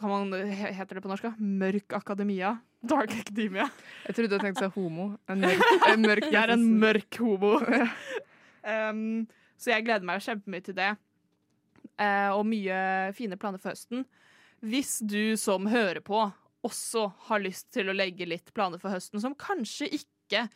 [0.00, 1.28] Kan man, Heter det på norsk?
[1.38, 2.56] Mørk akademia?
[2.82, 3.68] Dark academia.
[4.06, 5.10] Jeg trodde du tenkte seg homo.
[5.28, 5.62] En mørk,
[5.92, 7.56] en mørk Jeg er en mørk homo.
[8.72, 9.26] um,
[9.58, 10.92] så jeg gleder meg kjempemye til det.
[11.98, 12.80] Uh, og mye
[13.18, 14.06] fine planer for høsten.
[14.64, 16.26] Hvis du som hører på
[16.66, 20.48] også har lyst til å legge litt planer for høsten, som kanskje ikke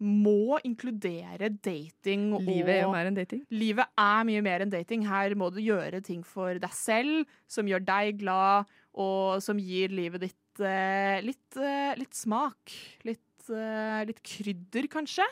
[0.00, 3.42] må inkludere dating og Livet er jo mer enn dating.
[3.52, 5.04] Livet er mye mer enn dating.
[5.04, 9.92] Her må du gjøre ting for deg selv, som gjør deg glad, og som gir
[9.92, 12.72] livet ditt eh, litt, eh, litt smak.
[13.04, 15.28] Litt, eh, litt krydder, kanskje.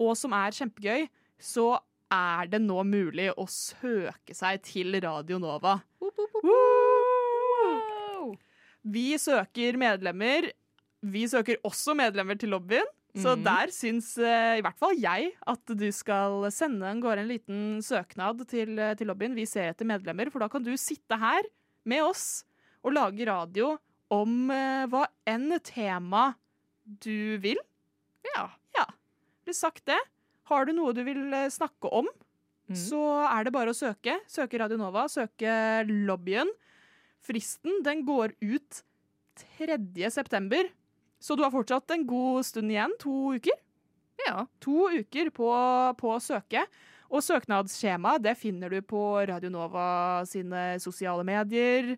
[0.00, 1.04] Og som er kjempegøy,
[1.36, 1.74] så
[2.10, 5.76] er det nå mulig å søke seg til Radio Nova.
[6.00, 6.89] Woo!
[8.82, 10.50] Vi søker medlemmer.
[11.00, 12.88] Vi søker også medlemmer til lobbyen.
[13.18, 13.42] Så mm.
[13.42, 17.62] der syns eh, i hvert fall jeg at du skal sende en går en liten
[17.82, 19.34] søknad til, eh, til lobbyen.
[19.34, 21.48] Vi ser etter medlemmer, for da kan du sitte her
[21.90, 22.44] med oss
[22.86, 23.74] og lage radio
[24.14, 26.36] om eh, hva enn tema
[26.86, 27.58] du vil.
[28.36, 28.46] Ja.
[28.78, 28.86] ja.
[29.42, 29.98] Blir sagt det.
[30.50, 32.06] Har du noe du vil snakke om,
[32.70, 32.78] mm.
[32.78, 34.20] så er det bare å søke.
[34.30, 36.50] Søke Radio Nova, søke lobbyen.
[37.24, 38.82] Fristen den går ut
[39.58, 39.76] 3.
[40.10, 40.70] september,
[41.20, 42.94] så du har fortsatt en god stund igjen.
[43.02, 43.58] To uker.
[44.26, 44.46] Ja.
[44.64, 45.50] To uker på,
[46.00, 46.64] på å søke.
[47.10, 51.96] Og søknadsskjema det finner du på Radio Nova sine sosiale medier.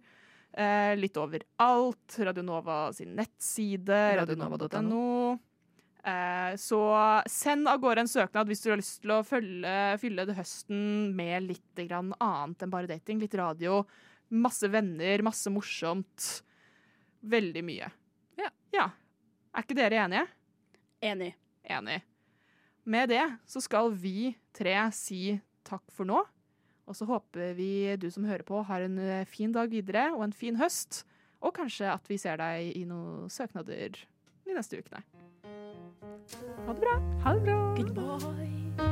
[0.53, 2.19] Eh, litt overalt.
[2.19, 5.39] Radio Nova sin nettside, Radionova.no.
[6.03, 6.81] Eh, så
[7.31, 11.47] send av gårde en søknad hvis du har lyst til å følge, fylle høsten med
[11.47, 13.21] litt grann annet enn bare dating.
[13.23, 13.83] Litt radio,
[14.33, 16.43] masse venner, masse morsomt.
[17.23, 17.91] Veldig mye.
[18.41, 18.51] Ja.
[18.75, 18.89] ja.
[19.53, 20.27] Er ikke dere enige?
[21.03, 21.33] Enig.
[21.63, 22.01] Enig.
[22.83, 26.23] Med det så skal vi tre si takk for nå.
[26.91, 30.27] Og så håper vi du som hører på, har en eh, fin dag videre og
[30.27, 31.05] en fin høst.
[31.43, 33.99] Og kanskje at vi ser deg i noen søknader
[34.47, 35.05] de neste ukene.
[36.67, 36.97] Ha det bra.
[37.25, 37.61] Ha det bra.
[37.79, 38.92] Goodbye.